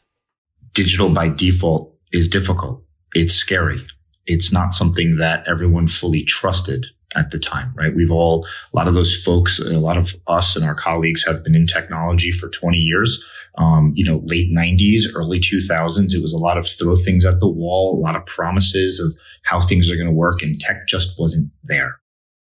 Digital 0.73 1.09
by 1.09 1.29
default 1.29 1.95
is 2.11 2.29
difficult. 2.29 2.83
It's 3.13 3.33
scary 3.33 3.85
it's 4.25 4.51
not 4.51 4.73
something 4.73 5.17
that 5.17 5.47
everyone 5.47 5.87
fully 5.87 6.23
trusted 6.23 6.85
at 7.15 7.31
the 7.31 7.39
time, 7.39 7.73
right? 7.75 7.93
We've 7.93 8.11
all, 8.11 8.45
a 8.73 8.77
lot 8.77 8.87
of 8.87 8.93
those 8.93 9.21
folks, 9.21 9.59
a 9.59 9.79
lot 9.79 9.97
of 9.97 10.15
us 10.27 10.55
and 10.55 10.63
our 10.63 10.75
colleagues 10.75 11.25
have 11.25 11.43
been 11.43 11.55
in 11.55 11.67
technology 11.67 12.31
for 12.31 12.49
20 12.49 12.77
years. 12.77 13.23
Um, 13.57 13.91
you 13.95 14.05
know, 14.05 14.21
late 14.23 14.49
90s, 14.55 15.13
early 15.13 15.39
2000s, 15.39 16.13
it 16.13 16.21
was 16.21 16.33
a 16.33 16.37
lot 16.37 16.57
of 16.57 16.65
throw 16.65 16.95
things 16.95 17.25
at 17.25 17.41
the 17.41 17.49
wall, 17.49 17.97
a 17.97 17.99
lot 17.99 18.15
of 18.15 18.25
promises 18.25 18.97
of 18.99 19.11
how 19.43 19.59
things 19.59 19.89
are 19.91 19.97
going 19.97 20.07
to 20.07 20.13
work, 20.13 20.41
and 20.41 20.57
tech 20.57 20.87
just 20.87 21.19
wasn't 21.19 21.51
there. 21.61 21.99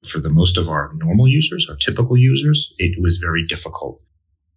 For 0.05 0.19
the 0.19 0.29
most 0.29 0.57
of 0.57 0.67
our 0.67 0.91
normal 0.95 1.27
users, 1.27 1.67
our 1.69 1.75
typical 1.75 2.17
users, 2.17 2.73
it 2.77 2.99
was 3.01 3.17
very 3.17 3.45
difficult 3.45 4.01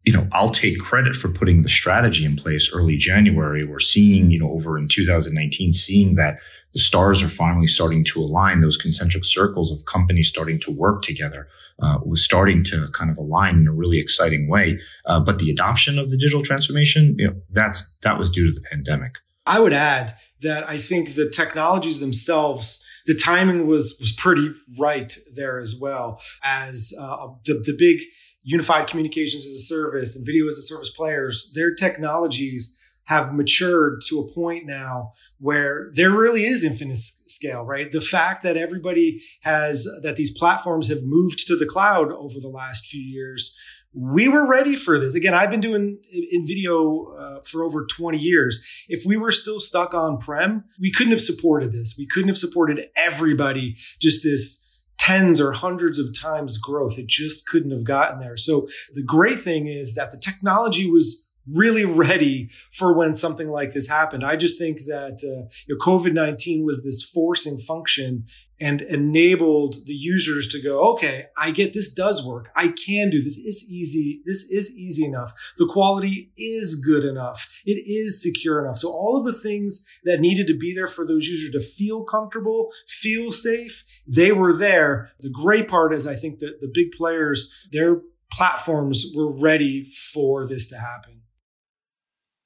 you 0.05 0.13
know, 0.13 0.29
I'll 0.33 0.51
take 0.51 0.79
credit 0.79 1.17
for 1.17 1.29
putting 1.29 1.63
the 1.63 1.69
strategy 1.69 2.25
in 2.25 2.37
place 2.37 2.71
early 2.73 2.97
January. 2.97 3.65
We're 3.65 3.79
seeing, 3.79 4.31
you 4.31 4.39
know, 4.39 4.51
over 4.51 4.79
in 4.79 4.87
2019, 4.87 5.73
seeing 5.73 6.15
that 6.17 6.39
the 6.75 6.79
stars 6.79 7.23
are 7.23 7.29
finally 7.29 7.67
starting 7.67 8.05
to 8.05 8.21
align. 8.21 8.61
Those 8.61 8.77
concentric 8.77 9.25
circles 9.25 9.73
of 9.73 9.87
companies 9.87 10.29
starting 10.29 10.61
to 10.61 10.77
work 10.77 11.03
together 11.03 11.49
uh, 11.81 11.99
was 12.05 12.23
starting 12.23 12.63
to 12.65 12.89
kind 12.93 13.11
of 13.11 13.17
align 13.17 13.57
in 13.57 13.67
a 13.67 13.73
really 13.73 13.99
exciting 13.99 14.47
way. 14.49 14.79
Uh, 15.07 15.25
but 15.25 15.39
the 15.39 15.51
adoption 15.51 15.99
of 15.99 16.11
the 16.11 16.19
digital 16.19 16.43
transformation, 16.43 17.15
you 17.19 17.29
know, 17.29 17.35
that's 17.51 17.83
that 18.03 18.19
was 18.19 18.31
due 18.31 18.47
to 18.47 18.53
the 18.53 18.67
pandemic. 18.69 19.19
I 19.47 19.61
would 19.61 19.73
add 19.73 20.15
that 20.43 20.69
I 20.69 20.79
think 20.79 21.15
the 21.15 21.29
technologies 21.29 22.01
themselves 22.01 22.84
the 23.07 23.15
timing 23.15 23.67
was 23.67 23.97
was 24.01 24.13
pretty 24.13 24.51
right 24.79 25.17
there 25.35 25.59
as 25.59 25.79
well 25.81 26.21
as 26.43 26.93
uh, 26.99 27.29
the, 27.45 27.55
the 27.55 27.75
big 27.79 28.01
unified 28.43 28.87
communications 28.87 29.47
as 29.47 29.53
a 29.53 29.65
service 29.65 30.17
and 30.17 30.27
video 30.27 30.47
as 30.47 30.59
a 30.59 30.63
service 30.63 30.91
players 30.91 31.53
their 31.55 31.75
technologies 31.75 32.81
have 33.05 33.35
matured 33.35 34.01
to 34.09 34.19
a 34.19 34.35
point 34.35 34.67
now 34.67 35.13
where 35.39 35.91
there 35.95 36.11
really 36.11 36.47
is 36.47 36.65
infinite 36.65 36.99
scale, 36.99 37.65
right? 37.65 37.93
The 37.93 38.01
fact 38.01 38.43
that 38.43 38.57
everybody 38.57 39.21
has, 39.43 39.87
that 40.03 40.17
these 40.17 40.37
platforms 40.37 40.89
have 40.89 41.03
moved 41.03 41.47
to 41.47 41.57
the 41.57 41.67
cloud 41.67 42.13
over 42.13 42.41
the 42.41 42.49
last 42.49 42.87
few 42.87 43.03
years, 43.03 43.59
we 43.95 44.27
were 44.27 44.47
ready 44.47 44.75
for 44.75 44.99
this. 44.99 45.15
Again, 45.15 45.35
I've 45.35 45.51
been 45.51 45.61
doing 45.61 45.99
in 46.13 46.47
video 46.47 47.15
uh, 47.15 47.41
for 47.45 47.63
over 47.63 47.87
20 47.87 48.19
years. 48.19 48.65
If 48.89 49.05
we 49.07 49.17
were 49.17 49.31
still 49.31 49.61
stuck 49.61 49.95
on 49.95 50.19
prem, 50.19 50.65
we 50.81 50.91
couldn't 50.91 51.13
have 51.13 51.21
supported 51.21 51.73
this. 51.73 51.95
We 51.97 52.07
couldn't 52.07 52.29
have 52.29 52.39
supported 52.39 52.89
everybody, 52.97 53.77
just 54.01 54.25
this 54.25 54.65
tens 54.99 55.41
or 55.41 55.53
hundreds 55.53 55.99
of 55.99 56.07
times 56.19 56.59
growth. 56.59 56.99
It 56.99 57.07
just 57.07 57.47
couldn't 57.47 57.71
have 57.71 57.85
gotten 57.85 58.19
there. 58.19 58.37
So 58.37 58.67
the 58.95 59.03
great 59.03 59.41
thing 59.41 59.67
is 59.67 59.95
that 59.95 60.11
the 60.11 60.19
technology 60.19 60.91
was 60.91 61.31
really 61.53 61.85
ready 61.85 62.51
for 62.73 62.97
when 62.97 63.15
something 63.15 63.49
like 63.49 63.73
this 63.73 63.89
happened. 63.89 64.25
I 64.25 64.37
just 64.37 64.59
think 64.59 64.81
that 64.87 65.21
uh, 65.23 65.49
you 65.67 65.77
know, 65.77 65.85
COVID 65.85 66.13
19 66.13 66.65
was 66.65 66.85
this 66.85 67.03
forcing 67.03 67.59
function 67.59 68.25
and 68.61 68.83
enabled 68.83 69.75
the 69.87 69.93
users 69.93 70.49
to 70.49 70.63
go, 70.63 70.93
okay, 70.93 71.27
I 71.37 71.51
get 71.51 71.73
this 71.73 71.93
does 71.93 72.25
work. 72.25 72.51
I 72.55 72.69
can 72.69 73.11
do 73.11 73.21
this. 73.23 73.37
It's 73.37 73.71
easy. 73.71 74.23
This 74.25 74.51
is 74.51 74.77
easy 74.79 75.05
enough. 75.05 75.33
The 75.59 75.67
quality 75.67 76.31
is 76.37 76.77
good 76.77 77.05
enough. 77.05 77.51
It 77.67 77.83
is 77.87 78.23
secure 78.23 78.65
enough. 78.65 78.79
So 78.79 78.89
all 78.89 79.17
of 79.17 79.25
the 79.25 79.39
things 79.39 79.87
that 80.05 80.21
needed 80.21 80.47
to 80.47 80.57
be 80.57 80.73
there 80.73 80.87
for 80.87 81.07
those 81.07 81.27
users 81.27 81.51
to 81.51 81.61
feel 81.61 82.05
comfortable, 82.05 82.71
feel 82.89 83.33
safe, 83.33 83.85
they 84.07 84.33
were 84.33 84.55
there. 84.55 85.11
The 85.21 85.31
great 85.31 85.69
part 85.69 85.93
is 85.93 86.07
I 86.07 86.15
think 86.15 86.39
that 86.39 86.61
the 86.61 86.71
big 86.73 86.93
players, 86.93 87.69
their 87.73 88.03
platforms 88.31 89.13
were 89.17 89.33
ready 89.33 89.91
for 90.13 90.47
this 90.47 90.69
to 90.69 90.79
happen. 90.79 91.24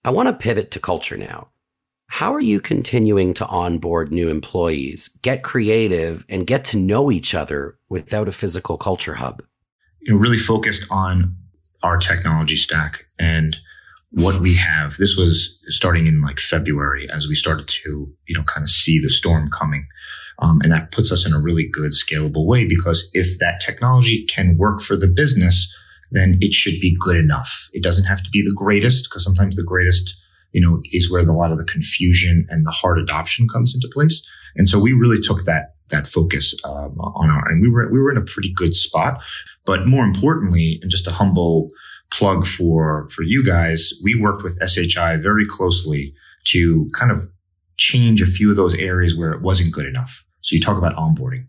I 0.08 0.10
want 0.10 0.28
to 0.28 0.32
pivot 0.32 0.70
to 0.70 0.80
culture 0.80 1.18
now. 1.18 1.48
How 2.06 2.34
are 2.34 2.40
you 2.40 2.62
continuing 2.62 3.34
to 3.34 3.46
onboard 3.46 4.10
new 4.10 4.30
employees, 4.30 5.08
get 5.20 5.42
creative, 5.42 6.24
and 6.30 6.46
get 6.46 6.64
to 6.66 6.78
know 6.78 7.12
each 7.12 7.34
other 7.34 7.76
without 7.90 8.26
a 8.26 8.32
physical 8.32 8.78
culture 8.78 9.16
hub? 9.16 9.42
You 10.00 10.14
know, 10.14 10.18
really 10.18 10.38
focused 10.38 10.86
on 10.90 11.36
our 11.82 11.98
technology 11.98 12.56
stack 12.56 13.04
and 13.18 13.58
what 14.10 14.40
we 14.40 14.54
have. 14.54 14.96
This 14.96 15.14
was 15.14 15.62
starting 15.66 16.06
in 16.06 16.22
like 16.22 16.38
February 16.38 17.06
as 17.12 17.28
we 17.28 17.34
started 17.34 17.68
to, 17.68 18.10
you 18.26 18.34
know, 18.34 18.44
kind 18.44 18.64
of 18.64 18.70
see 18.70 18.98
the 19.02 19.10
storm 19.10 19.50
coming. 19.50 19.86
Um, 20.38 20.62
and 20.62 20.72
that 20.72 20.90
puts 20.90 21.12
us 21.12 21.26
in 21.26 21.34
a 21.34 21.44
really 21.44 21.68
good 21.68 21.90
scalable 21.90 22.46
way 22.46 22.64
because 22.64 23.10
if 23.12 23.38
that 23.40 23.60
technology 23.60 24.24
can 24.24 24.56
work 24.56 24.80
for 24.80 24.96
the 24.96 25.12
business, 25.14 25.70
then 26.10 26.38
it 26.40 26.52
should 26.52 26.80
be 26.80 26.96
good 26.98 27.16
enough. 27.16 27.68
It 27.72 27.82
doesn't 27.82 28.06
have 28.06 28.22
to 28.22 28.30
be 28.30 28.42
the 28.42 28.54
greatest 28.54 29.08
because 29.08 29.24
sometimes 29.24 29.56
the 29.56 29.62
greatest, 29.62 30.18
you 30.52 30.60
know, 30.60 30.80
is 30.92 31.10
where 31.10 31.24
the, 31.24 31.32
a 31.32 31.34
lot 31.34 31.52
of 31.52 31.58
the 31.58 31.64
confusion 31.64 32.46
and 32.48 32.66
the 32.66 32.70
hard 32.70 32.98
adoption 32.98 33.46
comes 33.48 33.74
into 33.74 33.88
place. 33.92 34.26
And 34.56 34.68
so 34.68 34.78
we 34.78 34.92
really 34.92 35.20
took 35.20 35.44
that 35.44 35.74
that 35.90 36.06
focus 36.06 36.54
um, 36.64 36.98
on 37.00 37.30
our, 37.30 37.48
and 37.48 37.62
we 37.62 37.68
were 37.70 37.90
we 37.90 37.98
were 37.98 38.10
in 38.10 38.18
a 38.18 38.24
pretty 38.24 38.52
good 38.54 38.74
spot. 38.74 39.20
But 39.64 39.86
more 39.86 40.04
importantly, 40.04 40.78
and 40.82 40.90
just 40.90 41.06
a 41.06 41.12
humble 41.12 41.70
plug 42.10 42.46
for 42.46 43.08
for 43.10 43.22
you 43.22 43.44
guys, 43.44 43.92
we 44.02 44.14
worked 44.14 44.42
with 44.42 44.58
SHI 44.66 45.16
very 45.16 45.46
closely 45.46 46.14
to 46.44 46.88
kind 46.94 47.10
of 47.10 47.18
change 47.76 48.20
a 48.20 48.26
few 48.26 48.50
of 48.50 48.56
those 48.56 48.74
areas 48.74 49.16
where 49.16 49.32
it 49.32 49.42
wasn't 49.42 49.72
good 49.72 49.86
enough. 49.86 50.24
So 50.40 50.54
you 50.54 50.60
talk 50.62 50.78
about 50.78 50.96
onboarding. 50.96 51.46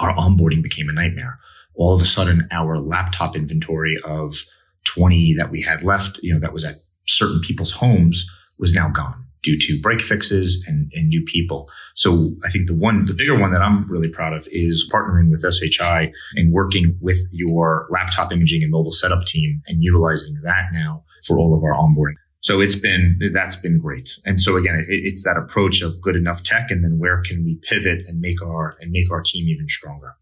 Our 0.00 0.14
onboarding 0.14 0.62
became 0.62 0.88
a 0.88 0.92
nightmare 0.92 1.38
all 1.74 1.94
of 1.94 2.02
a 2.02 2.06
sudden 2.06 2.46
our 2.50 2.78
laptop 2.80 3.36
inventory 3.36 3.96
of 4.04 4.44
20 4.84 5.34
that 5.34 5.50
we 5.50 5.60
had 5.60 5.82
left, 5.82 6.18
you 6.22 6.32
know, 6.32 6.40
that 6.40 6.52
was 6.52 6.64
at 6.64 6.76
certain 7.06 7.40
people's 7.40 7.72
homes 7.72 8.28
was 8.58 8.74
now 8.74 8.88
gone 8.90 9.24
due 9.42 9.58
to 9.58 9.80
break 9.80 10.00
fixes 10.00 10.64
and, 10.68 10.90
and 10.94 11.08
new 11.08 11.24
people. 11.24 11.70
So 11.94 12.30
I 12.44 12.50
think 12.50 12.66
the 12.66 12.74
one, 12.74 13.06
the 13.06 13.14
bigger 13.14 13.38
one 13.38 13.52
that 13.52 13.62
I'm 13.62 13.90
really 13.90 14.08
proud 14.08 14.34
of 14.34 14.46
is 14.50 14.88
partnering 14.92 15.30
with 15.30 15.42
SHI 15.42 16.12
and 16.34 16.52
working 16.52 16.98
with 17.00 17.18
your 17.32 17.86
laptop 17.90 18.32
imaging 18.32 18.62
and 18.62 18.70
mobile 18.70 18.90
setup 18.90 19.24
team 19.24 19.62
and 19.66 19.82
utilizing 19.82 20.34
that 20.44 20.68
now 20.72 21.04
for 21.26 21.38
all 21.38 21.56
of 21.56 21.64
our 21.64 21.74
onboarding. 21.74 22.16
So 22.42 22.60
it's 22.60 22.78
been, 22.78 23.18
that's 23.32 23.56
been 23.56 23.78
great. 23.78 24.18
And 24.24 24.40
so 24.40 24.56
again, 24.56 24.74
it, 24.76 24.86
it's 24.88 25.22
that 25.24 25.42
approach 25.42 25.82
of 25.82 26.00
good 26.00 26.16
enough 26.16 26.42
tech 26.42 26.70
and 26.70 26.82
then 26.84 26.98
where 26.98 27.22
can 27.22 27.44
we 27.44 27.56
pivot 27.62 28.06
and 28.06 28.20
make 28.20 28.42
our, 28.42 28.76
and 28.80 28.90
make 28.90 29.10
our 29.10 29.22
team 29.22 29.46
even 29.48 29.68
stronger. 29.68 30.16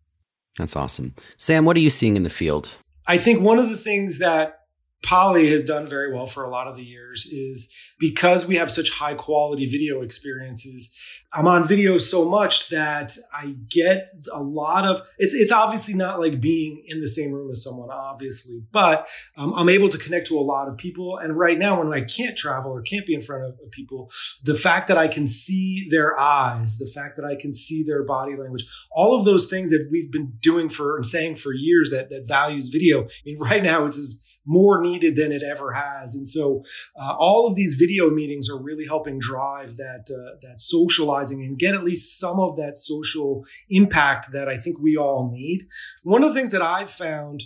That's 0.58 0.76
awesome. 0.76 1.14
Sam, 1.36 1.64
what 1.64 1.76
are 1.76 1.80
you 1.80 1.90
seeing 1.90 2.16
in 2.16 2.22
the 2.22 2.30
field? 2.30 2.68
I 3.06 3.16
think 3.16 3.40
one 3.40 3.58
of 3.58 3.70
the 3.70 3.76
things 3.76 4.18
that 4.18 4.58
Poly 5.02 5.50
has 5.50 5.64
done 5.64 5.86
very 5.86 6.12
well 6.12 6.26
for 6.26 6.44
a 6.44 6.50
lot 6.50 6.66
of 6.66 6.76
the 6.76 6.84
years 6.84 7.24
is 7.26 7.74
because 7.98 8.46
we 8.46 8.56
have 8.56 8.70
such 8.70 8.90
high 8.90 9.14
quality 9.14 9.66
video 9.66 10.02
experiences, 10.02 10.98
I'm 11.32 11.46
on 11.46 11.68
video 11.68 11.98
so 11.98 12.28
much 12.28 12.70
that 12.70 13.16
I 13.34 13.54
get 13.68 14.08
a 14.32 14.42
lot 14.42 14.86
of 14.86 15.02
it's 15.18 15.34
it's 15.34 15.52
obviously 15.52 15.94
not 15.94 16.20
like 16.20 16.40
being 16.40 16.82
in 16.86 17.00
the 17.00 17.08
same 17.08 17.32
room 17.32 17.50
as 17.50 17.62
someone 17.62 17.90
obviously 17.90 18.62
but 18.72 19.06
um, 19.36 19.52
I'm 19.54 19.68
able 19.68 19.90
to 19.90 19.98
connect 19.98 20.28
to 20.28 20.38
a 20.38 20.40
lot 20.40 20.68
of 20.68 20.78
people. 20.78 21.18
And 21.18 21.36
right 21.36 21.58
now 21.58 21.82
when 21.82 21.92
I 21.92 22.00
can't 22.00 22.36
travel 22.36 22.72
or 22.72 22.80
can't 22.80 23.06
be 23.06 23.14
in 23.14 23.20
front 23.20 23.44
of, 23.44 23.58
people 23.70 24.10
the 24.44 24.54
fact 24.54 24.88
that 24.88 24.96
I 24.96 25.08
can 25.08 25.26
see 25.26 25.88
their 25.90 26.18
eyes 26.18 26.78
the 26.78 26.90
fact 26.94 27.16
that 27.16 27.24
I 27.24 27.36
can 27.36 27.52
see 27.52 27.82
their 27.82 28.02
body 28.02 28.34
language 28.34 28.64
all 28.90 29.18
of 29.18 29.26
those 29.26 29.50
things 29.50 29.70
that 29.70 29.88
we've 29.90 30.10
been 30.10 30.32
doing 30.40 30.70
for 30.70 30.96
and 30.96 31.04
saying 31.04 31.36
for 31.36 31.52
years 31.52 31.90
that 31.90 32.08
that 32.08 32.26
values 32.26 32.68
video. 32.68 33.04
I 33.04 33.08
mean 33.26 33.38
right 33.40 33.62
now 33.62 33.84
it's 33.84 33.96
just 33.96 34.37
more 34.46 34.80
needed 34.80 35.16
than 35.16 35.32
it 35.32 35.42
ever 35.42 35.72
has. 35.72 36.14
And 36.14 36.26
so 36.26 36.62
uh, 36.98 37.14
all 37.18 37.46
of 37.46 37.54
these 37.54 37.74
video 37.74 38.10
meetings 38.10 38.48
are 38.48 38.62
really 38.62 38.86
helping 38.86 39.18
drive 39.18 39.76
that 39.76 40.06
uh, 40.10 40.38
that 40.42 40.60
socializing 40.60 41.42
and 41.42 41.58
get 41.58 41.74
at 41.74 41.84
least 41.84 42.18
some 42.18 42.40
of 42.40 42.56
that 42.56 42.76
social 42.76 43.44
impact 43.68 44.32
that 44.32 44.48
I 44.48 44.56
think 44.56 44.80
we 44.80 44.96
all 44.96 45.30
need. 45.32 45.64
One 46.02 46.22
of 46.22 46.32
the 46.32 46.34
things 46.34 46.52
that 46.52 46.62
I've 46.62 46.90
found 46.90 47.42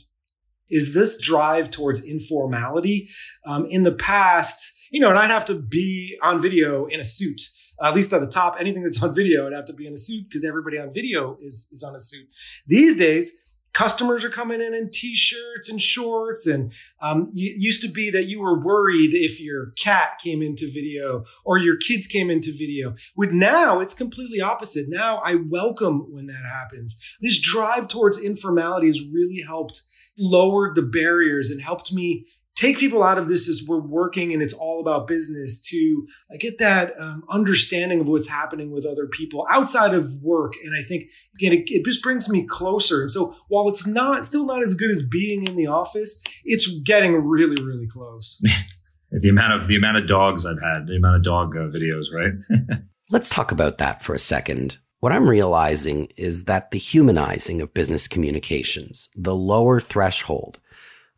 is 0.71 0.95
this 0.95 1.21
drive 1.21 1.71
towards 1.71 2.05
informality. 2.05 3.09
Um, 3.45 3.67
in 3.67 3.83
the 3.83 3.93
past, 3.93 4.89
you 4.91 5.01
know, 5.01 5.11
and 5.11 5.19
I'd 5.19 5.31
have 5.31 5.45
to 5.47 5.55
be 5.61 6.19
on 6.23 6.41
video 6.41 6.87
in 6.87 6.99
a 6.99 7.05
suit. 7.05 7.41
at 7.83 7.95
least 7.95 8.13
at 8.13 8.21
the 8.21 8.27
top, 8.27 8.57
anything 8.59 8.83
that's 8.83 9.03
on 9.03 9.15
video, 9.15 9.47
I'd 9.47 9.53
have 9.53 9.67
to 9.67 9.75
be 9.75 9.87
in 9.87 9.93
a 9.93 9.99
suit 9.99 10.25
because 10.29 10.45
everybody 10.45 10.79
on 10.79 10.93
video 10.93 11.37
is, 11.41 11.69
is 11.73 11.83
on 11.83 11.95
a 11.95 12.01
suit. 12.01 12.27
These 12.67 12.97
days, 12.99 13.52
customers 13.73 14.25
are 14.25 14.31
coming 14.31 14.61
in 14.61 14.75
in 14.75 14.91
t-shirts 14.91 15.69
and 15.69 15.81
shorts 15.81 16.47
and 16.47 16.73
um, 17.01 17.31
used 17.33 17.81
to 17.83 17.89
be 17.89 18.11
that 18.11 18.27
you 18.27 18.41
were 18.41 18.63
worried 18.63 19.15
if 19.15 19.41
your 19.41 19.73
cat 19.79 20.19
came 20.23 20.43
into 20.43 20.71
video 20.73 21.25
or 21.45 21.59
your 21.59 21.77
kids 21.77 22.07
came 22.07 22.31
into 22.31 22.53
video. 22.57 22.95
With 23.17 23.33
now 23.33 23.81
it's 23.81 23.95
completely 23.95 24.41
opposite. 24.41 24.87
Now 24.89 25.19
i 25.25 25.35
welcome 25.35 26.13
when 26.13 26.27
that 26.27 26.45
happens. 26.45 27.03
This 27.21 27.41
drive 27.41 27.89
towards 27.89 28.23
informality 28.23 28.89
has 28.89 29.11
really 29.13 29.41
helped 29.41 29.83
lower 30.19 30.75
the 30.75 30.83
barriers 30.83 31.51
and 31.51 31.61
helped 31.61 31.93
me 31.93 32.27
take 32.55 32.79
people 32.79 33.03
out 33.03 33.19
of 33.19 33.29
this 33.29 33.49
as 33.49 33.65
we're 33.67 33.81
working 33.81 34.33
and 34.33 34.43
it's 34.43 34.53
all 34.53 34.81
about 34.81 35.07
business 35.07 35.63
to 35.69 36.07
uh, 36.31 36.37
get 36.39 36.59
that 36.59 36.99
um, 37.01 37.25
understanding 37.31 38.01
of 38.01 38.09
what's 38.09 38.29
happening 38.29 38.71
with 38.71 38.85
other 38.85 39.07
people 39.07 39.47
outside 39.51 39.95
of 39.95 40.23
work. 40.23 40.53
And 40.65 40.75
I 40.77 40.83
think 40.87 41.05
again, 41.37 41.53
it, 41.53 41.71
it, 41.71 41.85
just 41.85 42.03
brings 42.03 42.29
me 42.29 42.47
closer. 42.47 43.03
And 43.03 43.11
so 43.11 43.35
while 43.49 43.69
it's 43.69 43.87
not 43.87 44.27
still 44.27 44.47
not 44.47 44.63
as 44.63 44.75
good 44.75 44.91
as 44.91 45.03
being 45.09 45.47
in 45.47 45.57
the 45.57 45.67
office, 45.67 46.23
it's 46.45 46.81
getting 46.83 47.15
really, 47.15 47.63
really 47.63 47.89
close. 47.91 48.41
the 49.11 49.29
amount 49.29 49.55
of 49.55 49.69
the 49.69 49.77
amount 49.77 49.99
of 49.99 50.07
dogs 50.07 50.45
I've 50.45 50.61
had, 50.61 50.87
the 50.87 50.97
amount 50.97 51.17
of 51.17 51.23
dog 51.23 51.57
uh, 51.57 51.61
videos, 51.61 52.07
right? 52.15 52.33
Let's 53.11 53.31
talk 53.31 53.53
about 53.53 53.79
that 53.79 54.03
for 54.03 54.15
a 54.15 54.19
second. 54.19 54.79
What 55.01 55.13
I'm 55.13 55.29
realizing 55.29 56.07
is 56.17 56.45
that 56.45 56.71
the 56.71 56.79
humanizing 56.79 57.61
of 57.61 57.75
business 57.75 58.07
communications, 58.07 59.09
the 59.17 59.35
lower 59.35 59.81
threshold, 59.81 60.61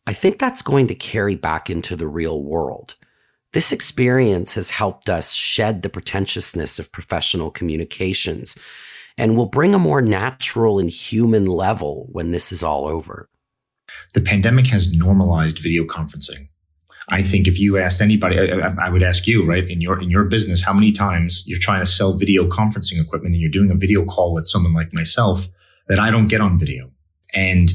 I 0.06 0.12
think 0.12 0.38
that's 0.38 0.62
going 0.62 0.88
to 0.88 0.94
carry 0.94 1.34
back 1.34 1.70
into 1.70 1.96
the 1.96 2.06
real 2.06 2.42
world. 2.42 2.94
This 3.52 3.72
experience 3.72 4.54
has 4.54 4.70
helped 4.70 5.08
us 5.08 5.32
shed 5.32 5.82
the 5.82 5.88
pretentiousness 5.88 6.78
of 6.78 6.92
professional 6.92 7.50
communications 7.50 8.58
and 9.16 9.36
will 9.36 9.46
bring 9.46 9.74
a 9.74 9.78
more 9.78 10.02
natural 10.02 10.78
and 10.78 10.90
human 10.90 11.46
level 11.46 12.08
when 12.10 12.32
this 12.32 12.50
is 12.50 12.62
all 12.62 12.86
over. 12.86 13.28
The 14.12 14.20
pandemic 14.20 14.66
has 14.68 14.96
normalized 14.96 15.58
video 15.58 15.84
conferencing. 15.84 16.48
I 17.08 17.22
think 17.22 17.46
if 17.46 17.58
you 17.58 17.78
asked 17.78 18.00
anybody, 18.00 18.38
I, 18.38 18.74
I, 18.86 18.90
would 18.90 19.02
ask 19.02 19.26
you, 19.26 19.44
right, 19.44 19.68
in 19.68 19.80
your 19.80 20.00
in 20.00 20.10
your 20.10 20.24
business, 20.24 20.64
how 20.64 20.72
many 20.72 20.90
times 20.90 21.44
you're 21.46 21.60
trying 21.60 21.82
to 21.82 21.86
sell 21.86 22.16
video 22.16 22.48
conferencing 22.48 23.00
equipment 23.00 23.34
and 23.34 23.42
you're 23.42 23.50
doing 23.50 23.70
a 23.70 23.74
video 23.74 24.04
call 24.06 24.32
with 24.34 24.48
someone 24.48 24.72
like 24.72 24.92
myself 24.94 25.46
that 25.88 25.98
I 25.98 26.10
don't 26.10 26.28
get 26.28 26.40
on 26.40 26.58
video. 26.58 26.90
And 27.34 27.70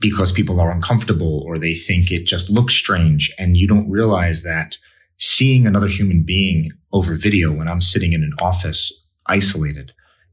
because 0.00 0.32
people 0.32 0.60
are 0.60 0.70
uncomfortable 0.70 1.42
or 1.46 1.58
they 1.58 1.74
think 1.74 2.10
it 2.10 2.26
just 2.26 2.50
looks 2.50 2.74
strange. 2.74 3.32
And 3.38 3.56
you 3.56 3.68
don't 3.68 3.90
realize 3.90 4.42
that 4.42 4.78
seeing 5.18 5.66
another 5.66 5.88
human 5.88 6.22
being 6.22 6.72
over 6.92 7.14
video 7.14 7.52
when 7.52 7.68
I'm 7.68 7.80
sitting 7.80 8.12
in 8.12 8.22
an 8.22 8.32
office 8.40 8.92
isolated 9.26 9.92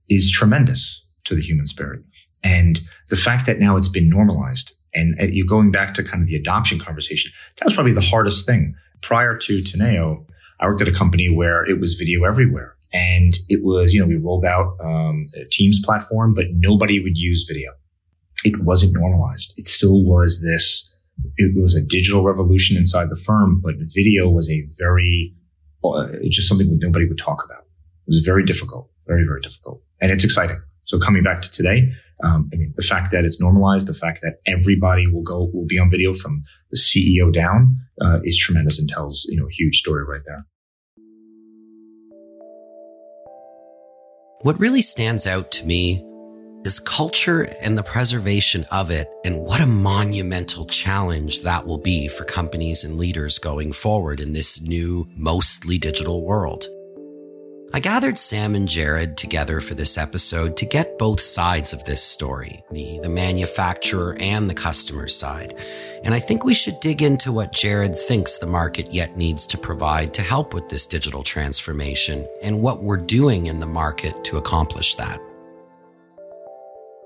is 0.10 0.32
tremendous 0.32 1.06
to 1.26 1.36
the 1.36 1.42
human 1.42 1.68
spirit. 1.68 2.02
And 2.44 2.80
the 3.10 3.18
fact 3.18 3.46
that 3.46 3.60
now 3.60 3.76
it's 3.76 3.90
been 3.90 4.10
normalized 4.10 4.72
and 4.94 5.16
you're 5.34 5.46
going 5.46 5.72
back 5.72 5.94
to 5.96 6.04
kind 6.04 6.24
of 6.24 6.30
the 6.30 6.38
adoption 6.38 6.80
conversation, 6.80 7.32
that 7.58 7.66
was 7.66 7.74
probably 7.74 7.92
the 7.92 8.02
hardest 8.02 8.48
thing. 8.48 8.74
Prior 9.02 9.38
to 9.38 9.60
Teneo, 9.60 10.26
I 10.60 10.66
worked 10.66 10.82
at 10.82 10.88
a 10.88 10.94
company 10.94 11.30
where 11.30 11.66
it 11.70 11.80
was 11.80 11.96
video 11.96 12.24
everywhere. 12.24 12.76
And 12.94 13.34
it 13.50 13.66
was, 13.66 13.94
you 13.94 14.00
know, 14.00 14.08
we 14.08 14.16
rolled 14.16 14.46
out 14.46 14.78
um, 14.80 15.28
Teams 15.52 15.84
platform, 15.84 16.34
but 16.34 16.46
nobody 16.52 17.04
would 17.04 17.18
use 17.18 17.44
video 17.44 17.74
it 18.44 18.64
wasn't 18.64 18.94
normalized. 18.94 19.54
It 19.58 19.68
still 19.68 20.06
was 20.06 20.42
this, 20.42 20.98
it 21.38 21.60
was 21.60 21.76
a 21.76 21.86
digital 21.86 22.24
revolution 22.24 22.78
inside 22.78 23.10
the 23.10 23.16
firm, 23.16 23.62
but 23.64 23.76
video 23.96 24.30
was 24.30 24.50
a 24.50 24.62
very, 24.78 25.34
uh, 25.84 26.08
just 26.30 26.48
something 26.48 26.68
that 26.68 26.80
nobody 26.82 27.08
would 27.08 27.18
talk 27.18 27.44
about. 27.46 27.64
It 28.08 28.12
was 28.12 28.22
very 28.22 28.46
difficult, 28.46 28.90
very, 29.08 29.24
very 29.26 29.42
difficult. 29.42 29.82
And 30.02 30.12
it's 30.12 30.24
exciting. 30.24 30.58
So 30.84 31.00
coming 31.00 31.24
back 31.24 31.42
to 31.42 31.52
today, 31.52 31.92
um, 32.24 32.50
I 32.54 32.56
mean, 32.56 32.74
the 32.76 32.84
fact 32.84 33.12
that 33.12 33.26
it's 33.26 33.40
normalized, 33.40 33.88
the 33.88 33.94
fact 33.94 34.22
that 34.22 34.38
everybody 34.46 35.06
will 35.08 35.22
go, 35.22 35.50
will 35.54 35.66
be 35.68 35.78
on 35.78 35.90
video 35.90 36.14
from 36.14 36.44
the 36.72 36.78
CEO 36.78 37.32
down, 37.32 37.78
uh, 38.02 38.20
is 38.24 38.38
tremendous 38.38 38.80
and 38.80 38.90
tells, 38.90 39.26
you 39.30 39.40
know, 39.40 39.48
a 39.48 39.52
huge 39.52 39.78
story 39.80 40.04
right 40.08 40.22
there. 40.26 40.46
What 44.42 44.60
really 44.60 44.82
stands 44.82 45.28
out 45.28 45.52
to 45.54 45.66
me 45.66 46.04
is 46.68 46.82
culture 46.82 47.44
and 47.62 47.78
the 47.78 47.82
preservation 47.82 48.66
of 48.72 48.92
it, 48.92 49.08
and 49.24 49.40
what 49.40 49.62
a 49.62 49.66
monumental 49.66 50.66
challenge 50.66 51.42
that 51.44 51.66
will 51.66 51.78
be 51.78 52.10
for 52.10 52.26
companies 52.26 52.84
and 52.84 52.98
leaders 52.98 53.40
going 53.40 53.72
forward 53.72 54.20
in 54.20 54.34
this 54.34 54.62
new, 54.62 55.08
mostly 55.16 55.78
digital 55.78 56.26
world. 56.26 56.68
I 57.74 57.80
gathered 57.80 58.18
Sam 58.18 58.54
and 58.54 58.68
Jared 58.68 59.16
together 59.16 59.62
for 59.62 59.76
this 59.76 59.98
episode 59.98 60.58
to 60.58 60.66
get 60.66 60.98
both 60.98 61.22
sides 61.22 61.72
of 61.72 61.84
this 61.86 62.04
story 62.04 62.62
the, 62.72 63.00
the 63.02 63.10
manufacturer 63.10 64.18
and 64.20 64.50
the 64.50 64.54
customer 64.54 65.08
side. 65.08 65.54
And 66.04 66.14
I 66.14 66.20
think 66.20 66.44
we 66.44 66.54
should 66.54 66.82
dig 66.82 67.02
into 67.02 67.32
what 67.32 67.54
Jared 67.54 67.98
thinks 67.98 68.38
the 68.38 68.46
market 68.46 68.94
yet 68.94 69.16
needs 69.16 69.48
to 69.48 69.58
provide 69.58 70.14
to 70.16 70.22
help 70.22 70.54
with 70.54 70.68
this 70.68 70.86
digital 70.86 71.24
transformation 71.24 72.28
and 72.42 72.62
what 72.62 72.84
we're 72.84 72.98
doing 72.98 73.48
in 73.48 73.62
the 73.62 73.66
market 73.66 74.22
to 74.26 74.38
accomplish 74.38 74.96
that. 74.96 75.22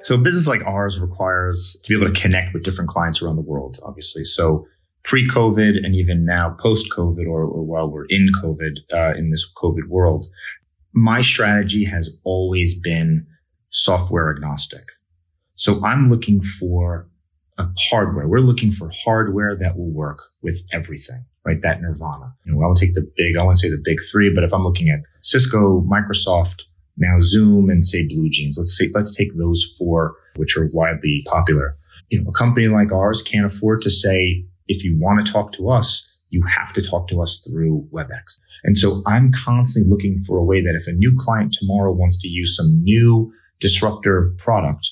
So 0.04 0.16
a 0.16 0.18
business 0.18 0.48
like 0.48 0.66
ours 0.66 1.00
requires 1.00 1.78
to 1.84 1.90
be 1.90 1.96
able 1.96 2.12
to 2.12 2.20
connect 2.20 2.54
with 2.54 2.64
different 2.64 2.90
clients 2.90 3.22
around 3.22 3.36
the 3.36 3.44
world, 3.44 3.78
obviously. 3.84 4.24
So 4.24 4.66
pre-COVID 5.04 5.84
and 5.84 5.96
even 5.96 6.26
now 6.26 6.56
post-COVID 6.60 7.26
or, 7.28 7.44
or 7.44 7.64
while 7.64 7.90
we're 7.90 8.06
in 8.06 8.28
COVID, 8.44 8.78
uh, 8.94 9.14
in 9.18 9.30
this 9.30 9.52
COVID 9.54 9.88
world, 9.88 10.26
my 10.94 11.22
strategy 11.22 11.86
has 11.86 12.18
always 12.24 12.82
been 12.82 13.28
software 13.70 14.32
agnostic. 14.32 14.92
So 15.56 15.84
I'm 15.86 16.10
looking 16.10 16.42
for 16.42 17.08
a 17.58 17.68
hardware. 17.78 18.28
We're 18.28 18.40
looking 18.40 18.72
for 18.72 18.92
hardware 19.04 19.56
that 19.56 19.78
will 19.78 19.92
work 19.92 20.24
with 20.42 20.60
everything, 20.74 21.26
right? 21.46 21.62
That 21.62 21.82
nirvana. 21.82 22.34
You 22.46 22.54
know, 22.54 22.62
I 22.62 22.66
won't 22.66 22.78
take 22.78 22.96
the 22.96 23.08
big, 23.16 23.38
I 23.38 23.44
won't 23.44 23.60
say 23.60 23.70
the 23.70 23.82
big 23.86 24.00
three, 24.12 24.34
but 24.34 24.44
if 24.44 24.54
I'm 24.54 24.64
looking 24.64 24.90
at 24.90 25.02
Cisco, 25.22 25.82
Microsoft, 25.82 26.64
now 26.98 27.18
Zoom 27.20 27.70
and 27.70 27.86
say 27.86 28.08
BlueJeans. 28.08 28.58
Let's 28.58 28.78
say, 28.78 28.90
let's 28.94 29.16
take 29.16 29.30
those 29.38 29.76
four, 29.78 30.16
which 30.36 30.58
are 30.58 30.70
widely 30.74 31.24
popular. 31.26 31.70
You 32.10 32.22
know, 32.22 32.30
a 32.30 32.34
company 32.34 32.68
like 32.68 32.92
ours 32.92 33.22
can't 33.22 33.46
afford 33.46 33.82
to 33.82 33.90
say, 33.90 34.46
if 34.68 34.84
you 34.84 34.98
want 35.00 35.26
to 35.26 35.32
talk 35.32 35.54
to 35.54 35.70
us, 35.70 36.08
you 36.30 36.44
have 36.44 36.74
to 36.74 36.82
talk 36.82 37.08
to 37.10 37.22
us 37.22 37.46
through 37.50 37.88
WebEx. 37.92 38.40
And 38.64 38.78
so 38.78 39.02
I'm 39.06 39.32
constantly 39.32 39.90
looking 39.90 40.20
for 40.20 40.38
a 40.38 40.44
way 40.44 40.62
that 40.62 40.76
if 40.76 40.88
a 40.88 40.98
new 40.98 41.14
client 41.18 41.54
tomorrow 41.54 41.92
wants 41.92 42.22
to 42.22 42.28
use 42.28 42.56
some 42.56 42.84
new 42.84 43.34
disruptor 43.60 44.34
product, 44.38 44.90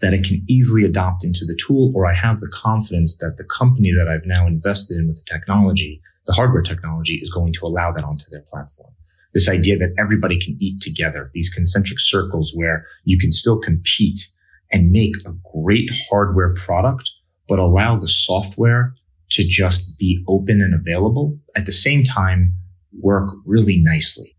that 0.00 0.12
it 0.12 0.24
can 0.24 0.44
easily 0.48 0.84
adopt 0.84 1.24
into 1.24 1.46
the 1.46 1.58
tool, 1.58 1.92
or 1.94 2.06
I 2.06 2.14
have 2.14 2.40
the 2.40 2.52
confidence 2.52 3.16
that 3.18 3.36
the 3.38 3.44
company 3.44 3.92
that 3.92 4.08
I've 4.08 4.26
now 4.26 4.46
invested 4.46 4.98
in 4.98 5.08
with 5.08 5.16
the 5.16 5.24
technology, 5.24 6.02
the 6.26 6.34
hardware 6.34 6.62
technology 6.62 7.14
is 7.14 7.32
going 7.32 7.54
to 7.54 7.64
allow 7.64 7.92
that 7.92 8.04
onto 8.04 8.28
their 8.30 8.42
platform 8.42 8.92
this 9.34 9.48
idea 9.48 9.76
that 9.78 9.94
everybody 9.98 10.38
can 10.38 10.56
eat 10.60 10.80
together, 10.80 11.30
these 11.34 11.52
concentric 11.52 12.00
circles 12.00 12.52
where 12.54 12.86
you 13.04 13.18
can 13.18 13.30
still 13.30 13.60
compete 13.60 14.28
and 14.72 14.90
make 14.90 15.14
a 15.26 15.32
great 15.54 15.90
hardware 16.08 16.54
product, 16.54 17.10
but 17.48 17.58
allow 17.58 17.96
the 17.96 18.08
software 18.08 18.94
to 19.30 19.42
just 19.42 19.98
be 19.98 20.24
open 20.28 20.60
and 20.60 20.74
available 20.74 21.38
at 21.56 21.66
the 21.66 21.72
same 21.72 22.04
time 22.04 22.54
work 23.00 23.30
really 23.44 23.80
nicely. 23.82 24.36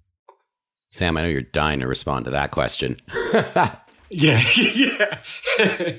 Sam, 0.89 1.17
I 1.17 1.21
know 1.21 1.27
you're 1.27 1.41
dying 1.41 1.81
to 1.81 1.87
respond 1.87 2.25
to 2.25 2.31
that 2.31 2.51
question. 2.51 2.97
Yeah, 4.09 4.41
yeah. 4.55 5.17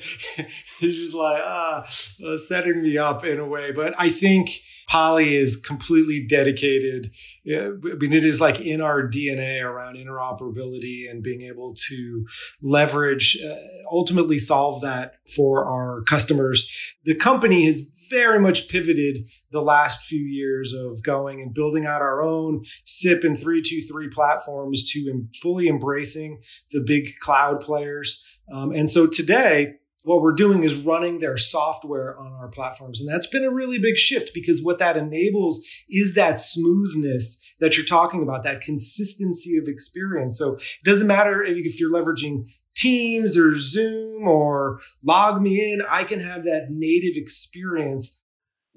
He's 0.79 0.97
just 0.97 1.15
like 1.15 1.43
ah, 1.45 1.87
uh, 2.25 2.37
setting 2.39 2.83
me 2.83 2.97
up 2.97 3.25
in 3.25 3.39
a 3.39 3.47
way. 3.47 3.73
But 3.73 3.95
I 3.99 4.11
think 4.11 4.51
Poly 4.89 5.37
is 5.37 5.57
completely 5.57 6.27
dedicated. 6.27 7.11
I 7.47 7.71
mean, 7.99 8.13
it 8.13 8.25
is 8.25 8.41
like 8.41 8.61
in 8.61 8.81
our 8.81 9.03
DNA 9.03 9.63
around 9.63 9.97
interoperability 9.97 11.11
and 11.11 11.23
being 11.23 11.43
able 11.43 11.75
to 11.89 12.27
leverage, 12.63 13.39
uh, 13.45 13.57
ultimately 13.91 14.39
solve 14.39 14.81
that 14.83 15.17
for 15.37 15.67
our 15.67 16.03
customers. 16.03 16.71
The 17.05 17.15
company 17.15 17.67
has 17.67 17.95
very 18.11 18.41
much 18.41 18.69
pivoted 18.69 19.19
the 19.51 19.61
last 19.61 20.07
few 20.07 20.25
years 20.25 20.73
of 20.73 21.03
going 21.03 21.41
and 21.43 21.55
building 21.55 21.87
out 21.87 22.03
our 22.03 22.23
own 22.23 22.65
SIP 22.85 23.25
and 23.25 23.39
323 23.39 24.09
platforms 24.09 24.91
to 24.93 25.25
fully 25.43 25.69
embracing 25.69 26.41
the 26.71 26.81
big 26.81 27.11
cloud 27.21 27.61
players. 27.61 28.27
Um, 28.53 28.73
and 28.73 28.89
so 28.89 29.07
today, 29.07 29.75
what 30.09 30.23
we're 30.23 30.33
doing 30.33 30.63
is 30.63 30.75
running 30.75 31.19
their 31.19 31.37
software 31.37 32.19
on 32.19 32.33
our 32.33 32.49
platforms. 32.49 32.99
And 32.99 33.09
that's 33.09 33.27
been 33.27 33.45
a 33.45 33.51
really 33.51 33.79
big 33.79 33.99
shift 33.99 34.31
because 34.33 34.65
what 34.65 34.79
that 34.79 34.97
enables 34.97 35.63
is 35.91 36.15
that 36.15 36.41
smoothness 36.41 37.55
that 37.61 37.77
you're 37.77 37.85
talking 37.85 38.23
about, 38.23 38.43
that 38.45 38.63
consistency 38.63 39.59
of 39.59 39.69
experience. 39.69 40.39
So 40.39 40.55
it 40.55 40.85
doesn't 40.85 41.07
matter 41.07 41.43
if 41.45 41.79
you're 41.79 41.93
leveraging 41.93 42.47
Teams 42.75 43.37
or 43.37 43.59
Zoom 43.59 44.27
or 44.27 44.81
LogMeIn, 45.07 45.81
I 45.91 46.05
can 46.05 46.21
have 46.21 46.45
that 46.45 46.69
native 46.71 47.17
experience 47.17 48.23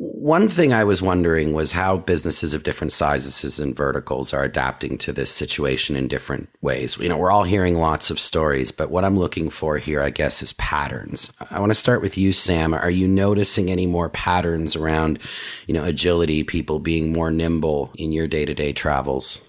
One 0.04 0.50
thing 0.50 0.74
I 0.74 0.84
was 0.84 1.00
wondering 1.00 1.54
was 1.54 1.74
how 1.74 1.98
businesses 1.98 2.56
of 2.56 2.64
different 2.64 2.92
sizes 2.92 3.60
and 3.60 3.76
verticals 3.76 4.34
are 4.34 4.44
adapting 4.44 4.98
to 4.98 5.14
this 5.14 5.30
situation 5.30 5.96
in 5.96 6.08
different 6.08 6.50
ways. 6.60 6.98
You 6.98 7.08
know, 7.08 7.18
we're 7.18 7.30
all 7.30 7.44
hearing 7.44 7.76
lots 7.76 8.10
of 8.10 8.20
stories, 8.20 8.72
but 8.72 8.90
what 8.90 9.06
I'm 9.06 9.20
looking 9.20 9.52
for 9.52 9.78
here, 9.78 10.02
I 10.02 10.10
guess, 10.10 10.42
is 10.42 10.54
patterns. 10.54 11.32
I 11.52 11.60
want 11.60 11.70
to 11.70 11.76
start 11.76 12.02
with 12.02 12.18
you, 12.18 12.34
Sam. 12.34 12.74
Are 12.74 12.90
you 12.90 13.08
noticing 13.08 13.70
any 13.70 13.86
more 13.86 14.10
patterns 14.10 14.76
around, 14.76 15.20
you 15.68 15.76
know, 15.76 15.84
agility, 15.84 16.44
people 16.44 16.80
being 16.80 17.14
more 17.14 17.30
nimble 17.30 17.92
in 17.94 18.12
your 18.12 18.28
day 18.28 18.46
to 18.46 18.56
day 18.56 18.74
travels? 18.74 19.40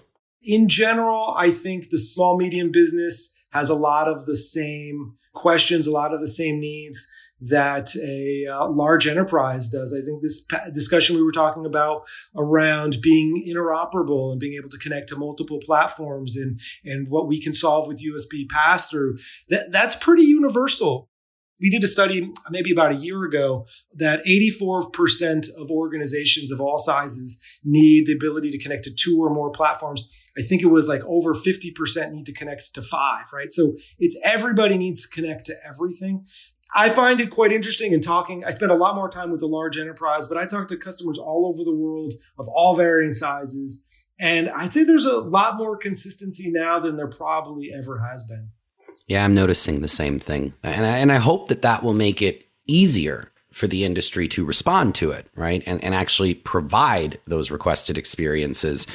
In 0.43 0.69
general, 0.69 1.33
I 1.35 1.49
think 1.49 1.89
the 1.89 1.97
small 1.97 2.37
medium 2.37 2.71
business 2.71 3.43
has 3.53 3.71
a 3.71 3.75
lot 3.75 4.07
of 4.07 4.27
the 4.27 4.37
same 4.37 5.15
questions, 5.33 5.87
a 5.87 5.91
lot 5.91 6.13
of 6.13 6.19
the 6.19 6.27
same 6.27 6.59
needs 6.59 7.11
that 7.49 7.95
a 7.97 8.45
uh, 8.47 8.67
large 8.67 9.07
enterprise 9.07 9.69
does. 9.69 9.93
I 9.93 10.03
think 10.05 10.21
this 10.21 10.47
discussion 10.71 11.15
we 11.15 11.23
were 11.23 11.31
talking 11.31 11.65
about 11.65 12.03
around 12.35 12.97
being 13.01 13.43
interoperable 13.47 14.31
and 14.31 14.39
being 14.39 14.53
able 14.53 14.69
to 14.69 14.77
connect 14.77 15.09
to 15.09 15.15
multiple 15.15 15.59
platforms 15.63 16.37
and 16.37 16.59
and 16.85 17.07
what 17.09 17.27
we 17.27 17.41
can 17.41 17.53
solve 17.53 17.87
with 17.87 18.03
USB 18.03 18.47
pass 18.49 18.89
through 18.89 19.17
that 19.49 19.71
that's 19.71 19.95
pretty 19.95 20.23
universal. 20.23 21.09
We 21.61 21.69
did 21.69 21.83
a 21.83 21.87
study 21.87 22.29
maybe 22.49 22.71
about 22.71 22.91
a 22.91 22.97
year 22.97 23.23
ago 23.23 23.67
that 23.95 24.25
84% 24.25 25.47
of 25.57 25.69
organizations 25.71 26.51
of 26.51 26.59
all 26.59 26.77
sizes 26.77 27.41
need 27.63 28.05
the 28.05 28.13
ability 28.13 28.51
to 28.51 28.57
connect 28.61 28.83
to 28.85 28.91
two 28.93 29.17
or 29.21 29.29
more 29.29 29.49
platforms. 29.51 30.11
I 30.37 30.41
think 30.41 30.61
it 30.61 30.67
was 30.67 30.87
like 30.87 31.01
over 31.05 31.33
50% 31.33 32.11
need 32.11 32.25
to 32.25 32.33
connect 32.33 32.73
to 32.73 32.81
five, 32.81 33.25
right? 33.31 33.51
So 33.51 33.73
it's 33.99 34.19
everybody 34.25 34.77
needs 34.77 35.07
to 35.07 35.21
connect 35.21 35.45
to 35.45 35.55
everything. 35.65 36.25
I 36.75 36.89
find 36.89 37.19
it 37.21 37.29
quite 37.29 37.51
interesting 37.51 37.93
in 37.93 38.01
talking. 38.01 38.43
I 38.43 38.49
spend 38.49 38.71
a 38.71 38.75
lot 38.75 38.95
more 38.95 39.09
time 39.09 39.31
with 39.31 39.41
the 39.41 39.47
large 39.47 39.77
enterprise, 39.77 40.27
but 40.27 40.37
I 40.37 40.45
talk 40.45 40.67
to 40.69 40.77
customers 40.77 41.17
all 41.17 41.45
over 41.45 41.63
the 41.63 41.75
world 41.75 42.13
of 42.39 42.47
all 42.47 42.75
varying 42.75 43.13
sizes. 43.13 43.87
And 44.19 44.49
I'd 44.49 44.73
say 44.73 44.83
there's 44.83 45.05
a 45.05 45.17
lot 45.17 45.57
more 45.57 45.77
consistency 45.77 46.51
now 46.51 46.79
than 46.79 46.95
there 46.95 47.07
probably 47.07 47.71
ever 47.73 47.99
has 47.99 48.23
been. 48.27 48.49
Yeah, 49.07 49.25
I'm 49.25 49.35
noticing 49.35 49.81
the 49.81 49.87
same 49.87 50.17
thing. 50.17 50.53
And 50.63 50.85
I, 50.85 50.97
and 50.97 51.11
I 51.11 51.17
hope 51.17 51.49
that 51.49 51.61
that 51.61 51.83
will 51.83 51.93
make 51.93 52.21
it 52.21 52.47
easier 52.67 53.32
for 53.53 53.67
the 53.67 53.85
industry 53.85 54.27
to 54.29 54.43
respond 54.43 54.95
to 54.95 55.11
it, 55.11 55.27
right? 55.35 55.63
And 55.65 55.83
and 55.83 55.95
actually 55.95 56.33
provide 56.33 57.19
those 57.27 57.51
requested 57.51 57.97
experiences 57.97 58.87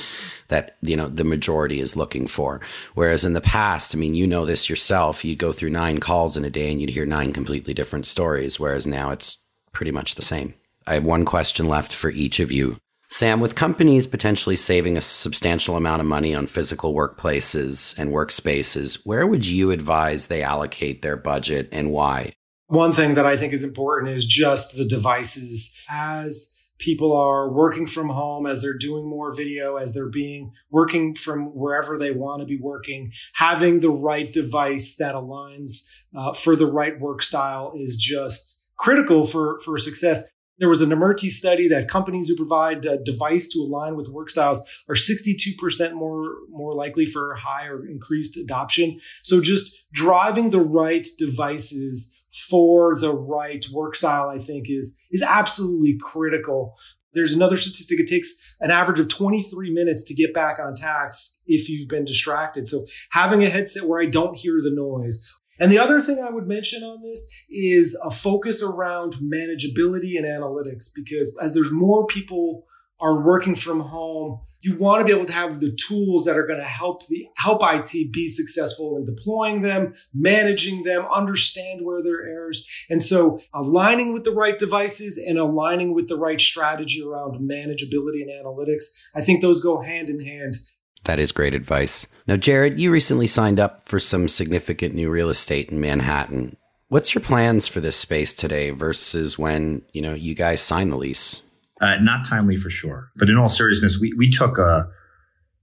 that 0.49 0.77
you 0.83 0.97
know 0.97 1.09
the 1.09 1.25
majority 1.25 1.81
is 1.81 1.97
looking 1.97 2.27
for. 2.27 2.61
Whereas 2.95 3.25
in 3.25 3.33
the 3.33 3.41
past, 3.41 3.95
I 3.95 3.99
mean, 3.99 4.15
you 4.15 4.27
know 4.27 4.45
this 4.45 4.69
yourself, 4.69 5.25
you'd 5.25 5.39
go 5.39 5.53
through 5.53 5.71
nine 5.71 5.99
calls 5.99 6.37
in 6.37 6.45
a 6.45 6.51
day 6.51 6.71
and 6.71 6.81
you'd 6.81 6.91
hear 6.91 7.07
nine 7.07 7.33
completely 7.33 7.73
different 7.73 8.07
stories. 8.07 8.59
Whereas 8.59 8.87
now 8.87 9.11
it's 9.11 9.39
pretty 9.73 9.93
much 9.93 10.17
the 10.17 10.23
same. 10.23 10.55
I 10.87 10.95
have 10.95 11.05
one 11.05 11.25
question 11.25 11.69
left 11.69 11.93
for 11.93 12.11
each 12.11 12.41
of 12.41 12.51
you. 12.51 12.79
Sam, 13.11 13.41
with 13.41 13.55
companies 13.55 14.07
potentially 14.07 14.57
saving 14.57 14.97
a 14.97 15.01
substantial 15.01 15.77
amount 15.77 16.01
of 16.01 16.07
money 16.07 16.35
on 16.35 16.47
physical 16.47 16.93
workplaces 16.93 17.99
and 17.99 18.13
workspaces, 18.13 19.01
where 19.05 19.27
would 19.27 19.47
you 19.47 19.71
advise 19.71 20.27
they 20.27 20.43
allocate 20.43 21.01
their 21.01 21.17
budget 21.17 21.69
and 21.73 21.91
why? 21.91 22.33
One 22.69 22.93
thing 22.93 23.15
that 23.15 23.25
I 23.25 23.39
think 23.39 23.55
is 23.55 23.65
important 23.65 24.13
is 24.13 24.27
just 24.27 24.77
the 24.77 24.85
devices 24.85 25.75
as 25.89 26.55
people 26.79 27.17
are 27.17 27.51
working 27.51 27.87
from 27.87 28.11
home, 28.11 28.47
as 28.47 28.61
they're 28.61 28.77
doing 28.77 29.09
more 29.09 29.35
video, 29.35 29.77
as 29.77 29.95
they're 29.95 30.11
being 30.11 30.53
working 30.71 31.15
from 31.15 31.47
wherever 31.55 31.97
they 31.97 32.11
want 32.11 32.41
to 32.41 32.47
be 32.47 32.59
working, 32.61 33.11
having 33.33 33.81
the 33.81 33.91
right 33.91 34.31
device 34.35 34.97
that 34.97 35.15
aligns 35.15 35.91
uh, 36.15 36.35
for 36.35 36.55
the 36.57 36.67
right 36.67 37.01
work 37.01 37.23
style 37.23 37.73
is 37.75 37.97
just 37.97 38.67
critical 38.77 39.27
for, 39.27 39.59
for 39.65 39.79
success. 39.79 40.31
There 40.59 40.69
was 40.69 40.83
an 40.83 40.91
Emerti 40.91 41.31
study 41.31 41.69
that 41.69 41.89
companies 41.89 42.29
who 42.29 42.37
provide 42.37 42.85
a 42.85 43.03
device 43.03 43.49
to 43.53 43.61
align 43.61 43.97
with 43.97 44.09
work 44.09 44.29
styles 44.29 44.69
are 44.91 44.95
62% 44.95 45.95
more, 45.95 46.35
more 46.51 46.75
likely 46.75 47.07
for 47.07 47.35
high 47.35 47.67
or 47.67 47.87
increased 47.87 48.37
adoption. 48.37 49.01
So 49.23 49.41
just 49.41 49.75
driving 49.93 50.51
the 50.51 50.61
right 50.61 51.07
devices 51.17 52.18
for 52.49 52.99
the 52.99 53.13
right 53.13 53.65
work 53.73 53.95
style, 53.95 54.29
I 54.29 54.39
think 54.39 54.71
is, 54.71 55.01
is 55.11 55.23
absolutely 55.23 55.99
critical. 56.01 56.75
There's 57.15 57.35
another 57.35 57.57
statistic. 57.57 58.01
It 58.01 58.09
takes 58.09 58.31
an 58.61 58.71
average 58.71 59.01
of 59.01 59.09
23 59.09 59.73
minutes 59.73 60.05
to 60.05 60.15
get 60.15 60.35
back 60.35 60.59
on 60.59 60.75
task 60.75 61.43
if 61.47 61.69
you've 61.69 61.89
been 61.89 62.05
distracted. 62.05 62.67
So 62.69 62.85
having 63.11 63.43
a 63.43 63.51
headset 63.51 63.89
where 63.89 64.01
I 64.01 64.07
don't 64.07 64.37
hear 64.37 64.61
the 64.63 64.71
noise. 64.71 65.27
And 65.61 65.73
the 65.73 65.79
other 65.79 66.01
thing 66.01 66.21
I 66.21 66.31
would 66.31 66.47
mention 66.47 66.83
on 66.85 67.03
this 67.03 67.29
is 67.51 67.99
a 68.05 68.11
focus 68.11 68.63
around 68.63 69.15
manageability 69.15 70.17
and 70.17 70.25
analytics, 70.25 70.91
because 70.95 71.37
as 71.43 71.55
there's 71.55 71.73
more 71.73 72.07
people 72.07 72.65
are 73.01 73.25
working 73.25 73.57
from 73.57 73.81
home, 73.81 74.41
you 74.61 74.77
want 74.77 75.01
to 75.01 75.05
be 75.05 75.13
able 75.13 75.27
to 75.27 75.33
have 75.33 75.61
the 75.61 75.77
tools 75.77 76.25
that 76.25 76.37
are 76.37 76.47
going 76.47 76.59
to 76.59 76.65
help 76.65 77.07
the 77.07 77.27
help 77.37 77.61
IT 77.63 78.13
be 78.13 78.27
successful 78.27 78.97
in 78.97 79.05
deploying 79.05 79.63
them, 79.63 79.95
managing 80.15 80.83
them, 80.83 81.07
understand 81.13 81.85
where 81.85 82.03
there 82.03 82.17
are 82.17 82.27
errors. 82.27 82.69
And 82.91 83.01
so 83.03 83.41
aligning 83.55 84.13
with 84.13 84.25
the 84.25 84.33
right 84.33 84.59
devices 84.59 85.19
and 85.19 85.39
aligning 85.39 85.95
with 85.95 86.09
the 86.09 86.17
right 86.17 86.41
strategy 86.41 87.03
around 87.03 87.41
manageability 87.41 88.23
and 88.23 88.31
analytics, 88.31 88.85
I 89.15 89.23
think 89.23 89.41
those 89.41 89.63
go 89.63 89.81
hand 89.83 90.09
in 90.11 90.25
hand. 90.25 90.57
That 91.05 91.19
is 91.19 91.33
great 91.33 91.55
advice. 91.55 92.07
Now, 92.27 92.37
Jared, 92.37 92.79
you 92.79 92.91
recently 92.91 93.27
signed 93.27 93.61
up 93.61 93.85
for 93.85 94.01
some 94.01 94.29
significant 94.29 94.95
new 94.95 95.11
real 95.11 95.31
estate 95.31 95.71
in 95.71 95.81
Manhattan. 95.81 96.57
What's 96.89 97.15
your 97.15 97.23
plans 97.23 97.67
for 97.67 97.81
this 97.81 97.97
space 97.97 98.35
today 98.35 98.71
versus 98.71 99.39
when, 99.39 99.83
you 99.93 100.03
know, 100.03 100.15
you 100.15 100.35
guys 100.35 100.61
signed 100.61 100.93
the 100.93 100.97
lease? 100.97 101.43
Uh, 101.81 101.97
not 102.01 102.27
timely 102.27 102.57
for 102.57 102.71
sure. 102.71 103.11
But 103.17 103.31
in 103.31 103.37
all 103.37 103.49
seriousness, 103.49 103.99
we, 104.01 104.13
we 104.15 104.31
took 104.31 104.59
a, 104.59 104.89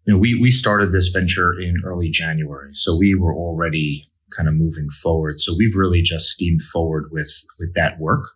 you 0.06 0.13
know, 0.13 0.19
we, 0.19 0.39
we 0.39 0.51
started 0.51 0.91
this 0.91 1.10
venture 1.10 1.54
in 1.60 1.75
early 1.84 2.10
January. 2.10 2.73
So 2.73 2.97
we 2.97 3.15
were 3.15 3.34
already 3.34 4.10
kind 4.36 4.47
of 4.47 4.56
moving 4.56 4.89
forward. 5.01 5.39
So 5.39 5.54
we've 5.58 5.75
really 5.75 6.01
just 6.01 6.30
steamed 6.30 6.62
forward 6.62 7.10
with, 7.12 7.32
with 7.60 7.73
that 7.75 7.99
work. 7.99 8.30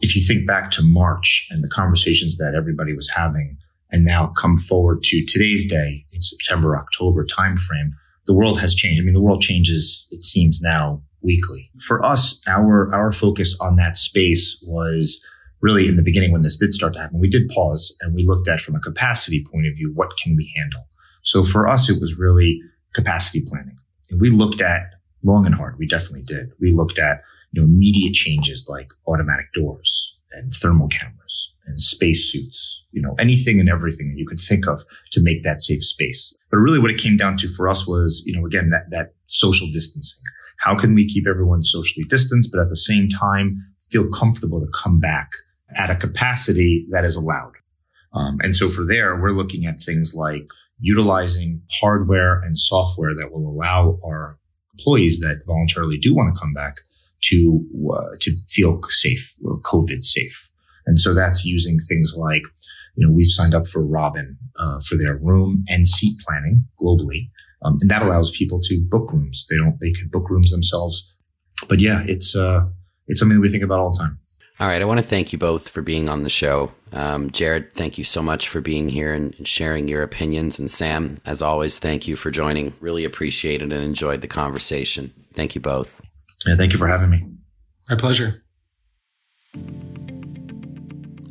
If 0.00 0.14
you 0.14 0.22
think 0.22 0.46
back 0.46 0.70
to 0.72 0.82
March 0.82 1.48
and 1.50 1.62
the 1.62 1.68
conversations 1.68 2.36
that 2.38 2.54
everybody 2.56 2.94
was 2.94 3.10
having 3.10 3.56
and 3.90 4.04
now 4.04 4.32
come 4.36 4.58
forward 4.58 5.02
to 5.04 5.24
today's 5.26 5.68
day 5.68 6.06
in 6.12 6.20
September, 6.20 6.76
October 6.76 7.26
timeframe, 7.26 7.90
the 8.26 8.34
world 8.34 8.60
has 8.60 8.74
changed. 8.74 9.00
I 9.00 9.04
mean, 9.04 9.14
the 9.14 9.22
world 9.22 9.40
changes, 9.40 10.06
it 10.10 10.22
seems 10.22 10.60
now 10.60 11.02
weekly. 11.20 11.70
For 11.80 12.04
us, 12.04 12.40
our, 12.46 12.94
our 12.94 13.10
focus 13.10 13.56
on 13.60 13.76
that 13.76 13.96
space 13.96 14.62
was 14.68 15.20
really 15.60 15.88
in 15.88 15.96
the 15.96 16.02
beginning 16.02 16.32
when 16.32 16.42
this 16.42 16.56
did 16.56 16.72
start 16.72 16.94
to 16.94 17.00
happen, 17.00 17.18
we 17.18 17.28
did 17.28 17.48
pause 17.48 17.96
and 18.00 18.14
we 18.14 18.24
looked 18.24 18.48
at 18.48 18.60
from 18.60 18.74
a 18.74 18.80
capacity 18.80 19.44
point 19.50 19.66
of 19.66 19.74
view, 19.74 19.92
what 19.94 20.16
can 20.22 20.36
we 20.36 20.52
handle? 20.56 20.88
So 21.22 21.44
for 21.44 21.68
us, 21.68 21.90
it 21.90 22.00
was 22.00 22.18
really 22.18 22.60
capacity 22.94 23.40
planning. 23.48 23.78
And 24.10 24.20
we 24.20 24.30
looked 24.30 24.60
at 24.60 24.82
long 25.22 25.46
and 25.46 25.54
hard. 25.54 25.78
We 25.78 25.86
definitely 25.86 26.22
did. 26.22 26.50
We 26.60 26.72
looked 26.72 26.98
at, 26.98 27.22
you 27.50 27.60
know, 27.60 27.66
immediate 27.66 28.14
changes 28.14 28.66
like 28.68 28.92
automatic 29.06 29.52
doors 29.52 30.18
and 30.32 30.52
thermal 30.52 30.88
cameras 30.88 31.54
and 31.66 31.80
space 31.80 32.30
suits, 32.32 32.86
you 32.92 33.02
know, 33.02 33.14
anything 33.18 33.60
and 33.60 33.68
everything 33.68 34.10
that 34.10 34.18
you 34.18 34.26
could 34.26 34.38
think 34.38 34.66
of 34.66 34.84
to 35.10 35.22
make 35.22 35.42
that 35.42 35.62
safe 35.62 35.84
space. 35.84 36.34
But 36.50 36.58
really 36.58 36.78
what 36.78 36.90
it 36.90 36.98
came 36.98 37.16
down 37.16 37.36
to 37.38 37.48
for 37.48 37.68
us 37.68 37.86
was, 37.86 38.22
you 38.24 38.38
know, 38.38 38.46
again, 38.46 38.70
that, 38.70 38.90
that 38.90 39.14
social 39.26 39.66
distancing. 39.72 40.20
How 40.60 40.78
can 40.78 40.94
we 40.94 41.06
keep 41.06 41.26
everyone 41.26 41.62
socially 41.62 42.04
distanced, 42.08 42.50
but 42.52 42.60
at 42.60 42.68
the 42.68 42.76
same 42.76 43.08
time 43.08 43.64
feel 43.90 44.10
comfortable 44.10 44.60
to 44.60 44.66
come 44.74 45.00
back 45.00 45.30
at 45.76 45.90
a 45.90 45.96
capacity 45.96 46.86
that 46.90 47.04
is 47.04 47.16
allowed. 47.16 47.52
Um, 48.12 48.38
and 48.42 48.54
so 48.54 48.68
for 48.68 48.84
there, 48.84 49.20
we're 49.20 49.32
looking 49.32 49.66
at 49.66 49.82
things 49.82 50.14
like 50.14 50.48
utilizing 50.80 51.62
hardware 51.80 52.40
and 52.40 52.56
software 52.56 53.14
that 53.14 53.30
will 53.32 53.48
allow 53.48 53.98
our 54.04 54.38
employees 54.72 55.20
that 55.20 55.42
voluntarily 55.46 55.98
do 55.98 56.14
want 56.14 56.34
to 56.34 56.40
come 56.40 56.54
back 56.54 56.76
to 57.20 57.64
uh, 57.92 58.16
to 58.20 58.30
feel 58.48 58.80
safe 58.88 59.34
or 59.44 59.60
COVID 59.60 60.02
safe. 60.02 60.48
And 60.86 60.98
so 60.98 61.12
that's 61.12 61.44
using 61.44 61.76
things 61.88 62.14
like, 62.16 62.42
you 62.94 63.06
know, 63.06 63.12
we've 63.12 63.26
signed 63.26 63.54
up 63.54 63.66
for 63.66 63.84
Robin 63.84 64.38
uh, 64.58 64.78
for 64.88 64.96
their 64.96 65.16
room 65.16 65.64
and 65.68 65.86
seat 65.86 66.14
planning 66.26 66.62
globally, 66.80 67.28
um, 67.62 67.76
and 67.80 67.90
that 67.90 68.02
allows 68.02 68.30
people 68.30 68.60
to 68.60 68.86
book 68.88 69.12
rooms. 69.12 69.46
They 69.50 69.56
don't 69.56 69.78
they 69.80 69.92
can 69.92 70.08
book 70.08 70.30
rooms 70.30 70.50
themselves. 70.50 71.14
But 71.68 71.80
yeah, 71.80 72.04
it's 72.06 72.36
uh, 72.36 72.66
it's 73.08 73.18
something 73.18 73.40
we 73.40 73.48
think 73.48 73.64
about 73.64 73.80
all 73.80 73.90
the 73.90 73.98
time. 73.98 74.20
All 74.60 74.66
right. 74.66 74.82
I 74.82 74.84
want 74.84 74.98
to 74.98 75.06
thank 75.06 75.32
you 75.32 75.38
both 75.38 75.68
for 75.68 75.82
being 75.82 76.08
on 76.08 76.24
the 76.24 76.30
show. 76.30 76.72
Um, 76.92 77.30
Jared, 77.30 77.74
thank 77.74 77.96
you 77.96 78.02
so 78.02 78.20
much 78.20 78.48
for 78.48 78.60
being 78.60 78.88
here 78.88 79.14
and 79.14 79.46
sharing 79.46 79.86
your 79.86 80.02
opinions. 80.02 80.58
And 80.58 80.68
Sam, 80.68 81.18
as 81.24 81.42
always, 81.42 81.78
thank 81.78 82.08
you 82.08 82.16
for 82.16 82.32
joining. 82.32 82.74
Really 82.80 83.04
appreciated 83.04 83.72
and 83.72 83.84
enjoyed 83.84 84.20
the 84.20 84.26
conversation. 84.28 85.12
Thank 85.34 85.54
you 85.54 85.60
both. 85.60 86.00
Yeah, 86.44 86.56
thank 86.56 86.72
you 86.72 86.78
for 86.78 86.88
having 86.88 87.10
me. 87.10 87.24
My 87.88 87.96
pleasure. 87.96 88.42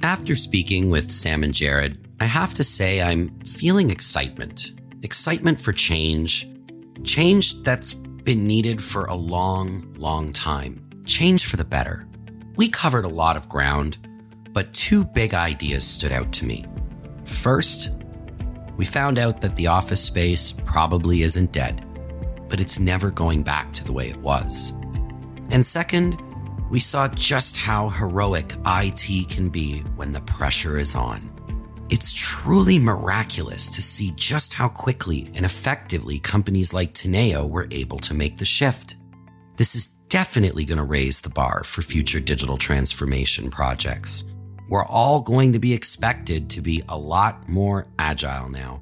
After 0.01 0.35
speaking 0.35 0.89
with 0.89 1.11
Sam 1.11 1.43
and 1.43 1.53
Jared, 1.53 2.07
I 2.21 2.25
have 2.25 2.53
to 2.53 2.63
say 2.63 3.01
I'm 3.01 3.37
feeling 3.41 3.89
excitement. 3.89 4.71
Excitement 5.03 5.59
for 5.59 5.73
change. 5.73 6.47
Change 7.03 7.61
that's 7.63 7.93
been 7.93 8.47
needed 8.47 8.81
for 8.81 9.05
a 9.05 9.15
long, 9.15 9.93
long 9.97 10.31
time. 10.31 10.89
Change 11.05 11.45
for 11.45 11.57
the 11.57 11.65
better. 11.65 12.07
We 12.57 12.67
covered 12.67 13.05
a 13.05 13.09
lot 13.09 13.37
of 13.37 13.47
ground, 13.47 13.99
but 14.51 14.73
two 14.73 15.05
big 15.05 15.35
ideas 15.35 15.85
stood 15.85 16.11
out 16.11 16.31
to 16.33 16.45
me. 16.45 16.65
First, 17.23 17.91
we 18.77 18.83
found 18.83 19.19
out 19.19 19.41
that 19.41 19.55
the 19.55 19.67
office 19.67 20.03
space 20.03 20.51
probably 20.51 21.21
isn't 21.21 21.51
dead, 21.51 21.85
but 22.49 22.59
it's 22.59 22.79
never 22.79 23.11
going 23.11 23.43
back 23.43 23.71
to 23.73 23.83
the 23.83 23.93
way 23.93 24.09
it 24.09 24.17
was. 24.17 24.73
And 25.51 25.63
second, 25.63 26.19
we 26.71 26.79
saw 26.79 27.07
just 27.09 27.55
how 27.55 27.89
heroic 27.89 28.55
IT 28.65 29.29
can 29.29 29.49
be 29.49 29.81
when 29.95 30.11
the 30.11 30.21
pressure 30.21 30.79
is 30.79 30.95
on. 30.95 31.29
It's 31.91 32.11
truly 32.11 32.79
miraculous 32.79 33.69
to 33.69 33.83
see 33.83 34.13
just 34.15 34.53
how 34.53 34.67
quickly 34.67 35.29
and 35.35 35.45
effectively 35.45 36.17
companies 36.17 36.73
like 36.73 36.93
Teneo 36.93 37.47
were 37.47 37.67
able 37.69 37.99
to 37.99 38.15
make 38.15 38.37
the 38.37 38.45
shift. 38.45 38.95
This 39.57 39.75
is 39.75 39.96
definitely 40.09 40.65
going 40.65 40.77
to 40.77 40.83
raise 40.83 41.21
the 41.21 41.29
bar 41.29 41.63
for 41.63 41.81
future 41.81 42.19
digital 42.19 42.57
transformation 42.57 43.49
projects. 43.49 44.23
We're 44.69 44.85
all 44.85 45.21
going 45.21 45.53
to 45.53 45.59
be 45.59 45.73
expected 45.73 46.49
to 46.51 46.61
be 46.61 46.83
a 46.89 46.97
lot 46.97 47.47
more 47.47 47.87
agile 47.97 48.49
now. 48.49 48.81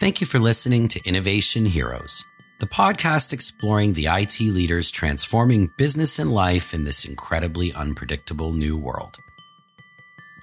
Thank 0.00 0.20
you 0.20 0.26
for 0.26 0.38
listening 0.38 0.88
to 0.88 1.00
Innovation 1.06 1.64
Heroes, 1.64 2.24
the 2.60 2.66
podcast 2.66 3.32
exploring 3.32 3.94
the 3.94 4.06
IT 4.06 4.38
leaders 4.40 4.90
transforming 4.90 5.70
business 5.78 6.18
and 6.18 6.30
life 6.30 6.74
in 6.74 6.84
this 6.84 7.06
incredibly 7.06 7.72
unpredictable 7.72 8.52
new 8.52 8.76
world. 8.76 9.16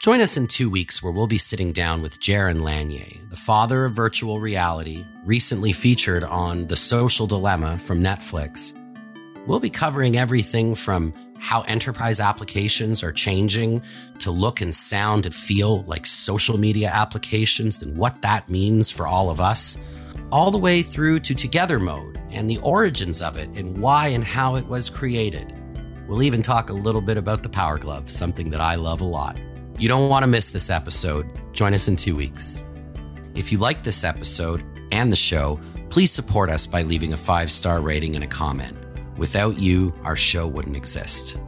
Join 0.01 0.19
us 0.19 0.35
in 0.35 0.47
two 0.47 0.67
weeks 0.67 1.03
where 1.03 1.13
we'll 1.13 1.27
be 1.27 1.37
sitting 1.37 1.71
down 1.71 2.01
with 2.01 2.19
Jaron 2.19 2.63
Lanier, 2.63 3.05
the 3.29 3.35
father 3.35 3.85
of 3.85 3.93
virtual 3.93 4.39
reality, 4.39 5.05
recently 5.23 5.73
featured 5.73 6.23
on 6.23 6.65
The 6.65 6.75
Social 6.75 7.27
Dilemma 7.27 7.77
from 7.77 8.01
Netflix. 8.01 8.75
We'll 9.45 9.59
be 9.59 9.69
covering 9.69 10.17
everything 10.17 10.73
from 10.73 11.13
how 11.37 11.61
enterprise 11.67 12.19
applications 12.19 13.03
are 13.03 13.11
changing 13.11 13.83
to 14.17 14.31
look 14.31 14.59
and 14.61 14.73
sound 14.73 15.27
and 15.27 15.35
feel 15.35 15.83
like 15.83 16.07
social 16.07 16.57
media 16.57 16.89
applications 16.91 17.83
and 17.83 17.95
what 17.95 18.23
that 18.23 18.49
means 18.49 18.89
for 18.89 19.05
all 19.05 19.29
of 19.29 19.39
us, 19.39 19.77
all 20.31 20.49
the 20.49 20.57
way 20.57 20.81
through 20.81 21.19
to 21.19 21.35
Together 21.35 21.79
Mode 21.79 22.19
and 22.31 22.49
the 22.49 22.57
origins 22.63 23.21
of 23.21 23.37
it 23.37 23.49
and 23.49 23.77
why 23.77 24.07
and 24.07 24.23
how 24.23 24.55
it 24.55 24.65
was 24.65 24.89
created. 24.89 25.53
We'll 26.07 26.23
even 26.23 26.41
talk 26.41 26.71
a 26.71 26.73
little 26.73 27.01
bit 27.01 27.17
about 27.17 27.43
the 27.43 27.49
Power 27.49 27.77
Glove, 27.77 28.09
something 28.09 28.49
that 28.49 28.61
I 28.61 28.73
love 28.73 29.01
a 29.01 29.05
lot. 29.05 29.37
You 29.81 29.87
don't 29.87 30.09
want 30.09 30.21
to 30.21 30.27
miss 30.27 30.51
this 30.51 30.69
episode. 30.69 31.27
Join 31.53 31.73
us 31.73 31.87
in 31.87 31.95
two 31.95 32.15
weeks. 32.15 32.61
If 33.33 33.51
you 33.51 33.57
like 33.57 33.81
this 33.81 34.03
episode 34.03 34.63
and 34.91 35.11
the 35.11 35.15
show, 35.15 35.59
please 35.89 36.11
support 36.11 36.51
us 36.51 36.67
by 36.67 36.83
leaving 36.83 37.13
a 37.13 37.17
five 37.17 37.51
star 37.51 37.81
rating 37.81 38.13
and 38.13 38.23
a 38.23 38.27
comment. 38.27 38.77
Without 39.17 39.57
you, 39.57 39.91
our 40.03 40.15
show 40.15 40.45
wouldn't 40.45 40.75
exist. 40.75 41.39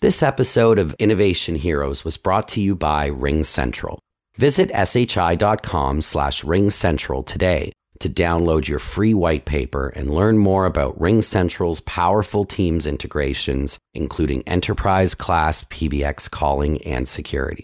This 0.00 0.22
episode 0.22 0.78
of 0.78 0.94
Innovation 0.98 1.54
Heroes 1.54 2.04
was 2.04 2.18
brought 2.18 2.48
to 2.48 2.60
you 2.60 2.76
by 2.76 3.08
RingCentral. 3.08 3.96
Visit 4.36 4.70
shi.com 4.74 6.02
slash 6.02 6.42
ringcentral 6.42 7.24
today 7.24 7.72
to 8.00 8.08
download 8.08 8.68
your 8.68 8.78
free 8.78 9.14
white 9.14 9.44
paper 9.44 9.88
and 9.88 10.10
learn 10.14 10.38
more 10.38 10.66
about 10.66 10.98
RingCentral's 10.98 11.80
powerful 11.80 12.44
Teams 12.44 12.86
integrations, 12.86 13.78
including 13.94 14.42
enterprise 14.46 15.14
class 15.14 15.64
PBX 15.64 16.30
calling 16.30 16.82
and 16.82 17.06
security. 17.06 17.60